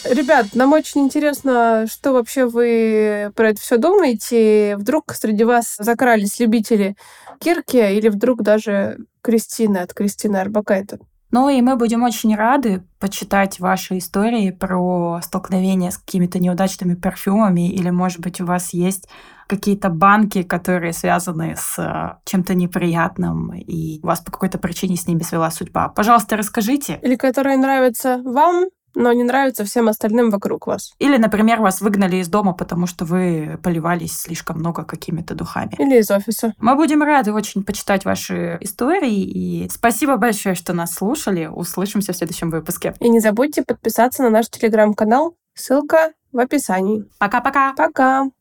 Ребят, 0.04 0.48
нам 0.54 0.74
очень 0.74 1.02
интересно, 1.02 1.86
что 1.90 2.14
вообще 2.14 2.46
вы 2.46 3.32
про 3.36 3.50
это 3.50 3.62
все 3.62 3.78
думаете. 3.78 4.76
Вдруг 4.78 5.14
среди 5.14 5.44
вас 5.44 5.76
закрались 5.78 6.40
любители 6.40 6.96
Кирки 7.40 7.78
или 7.78 8.10
вдруг 8.10 8.42
даже 8.42 8.98
Кристины 9.22 9.78
от 9.78 9.94
Кристины 9.94 10.38
Арбакайте? 10.38 11.00
Ну 11.32 11.48
и 11.50 11.62
мы 11.62 11.78
будем 11.78 12.04
очень 12.04 12.36
рады 12.36 12.84
почитать 13.00 13.60
ваши 13.60 14.00
истории 14.00 14.52
про 14.52 15.22
столкновения 15.24 15.90
с 15.90 15.98
какими-то 15.98 16.40
неудачными 16.40 16.96
парфюмами, 16.96 17.72
или, 17.72 17.90
может 17.90 18.20
быть, 18.20 18.42
у 18.42 18.46
вас 18.46 18.74
есть 18.74 19.08
какие-то 19.48 19.90
банки, 19.90 20.44
которые 20.44 20.92
связаны 20.92 21.56
с 21.58 21.80
э, 21.80 22.18
чем-то 22.26 22.54
неприятным, 22.54 23.54
и 23.54 24.00
у 24.02 24.08
вас 24.08 24.20
по 24.20 24.32
какой-то 24.32 24.58
причине 24.58 24.98
с 24.98 25.08
ними 25.08 25.24
свела 25.24 25.52
судьба. 25.52 25.90
Пожалуйста, 25.90 26.38
расскажите. 26.38 27.00
Или 27.02 27.16
которые 27.16 27.58
нравятся 27.58 28.22
вам, 28.24 28.66
но 28.96 29.12
не 29.14 29.24
нравится 29.24 29.64
всем 29.66 29.90
остальным 29.90 30.30
вокруг 30.30 30.68
вас. 30.68 30.94
Или, 31.00 31.18
например, 31.18 31.62
вас 31.62 31.82
выгнали 31.82 32.18
из 32.18 32.28
дома, 32.28 32.54
потому 32.54 32.88
что 32.88 33.06
вы 33.06 33.60
поливались 33.64 34.18
слишком 34.18 34.60
много 34.60 34.84
какими-то 34.84 35.36
духами. 35.36 35.76
Или 35.78 36.00
из 36.00 36.12
офиса. 36.12 36.54
Мы 36.60 36.76
будем 36.76 37.04
рады 37.04 37.34
очень 37.34 37.64
почитать 37.64 38.06
ваши 38.06 38.58
истории. 38.62 39.24
И 39.24 39.70
спасибо 39.70 40.18
большое, 40.18 40.56
что 40.56 40.74
нас 40.74 40.94
слушали. 40.94 41.48
Услышимся 41.48 42.14
в 42.14 42.18
следующем 42.18 42.50
выпуске. 42.50 42.94
И 43.00 43.10
не 43.10 43.20
забудьте 43.20 43.64
подписаться 43.64 44.24
на 44.24 44.30
наш 44.30 44.50
телеграм-канал. 44.50 45.36
Ссылка 45.54 46.12
в 46.32 46.40
описании. 46.40 47.06
Пока-пока. 47.20 47.74
Пока. 47.74 48.24
-пока. 48.24 48.32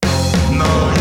Пока. 0.49 1.00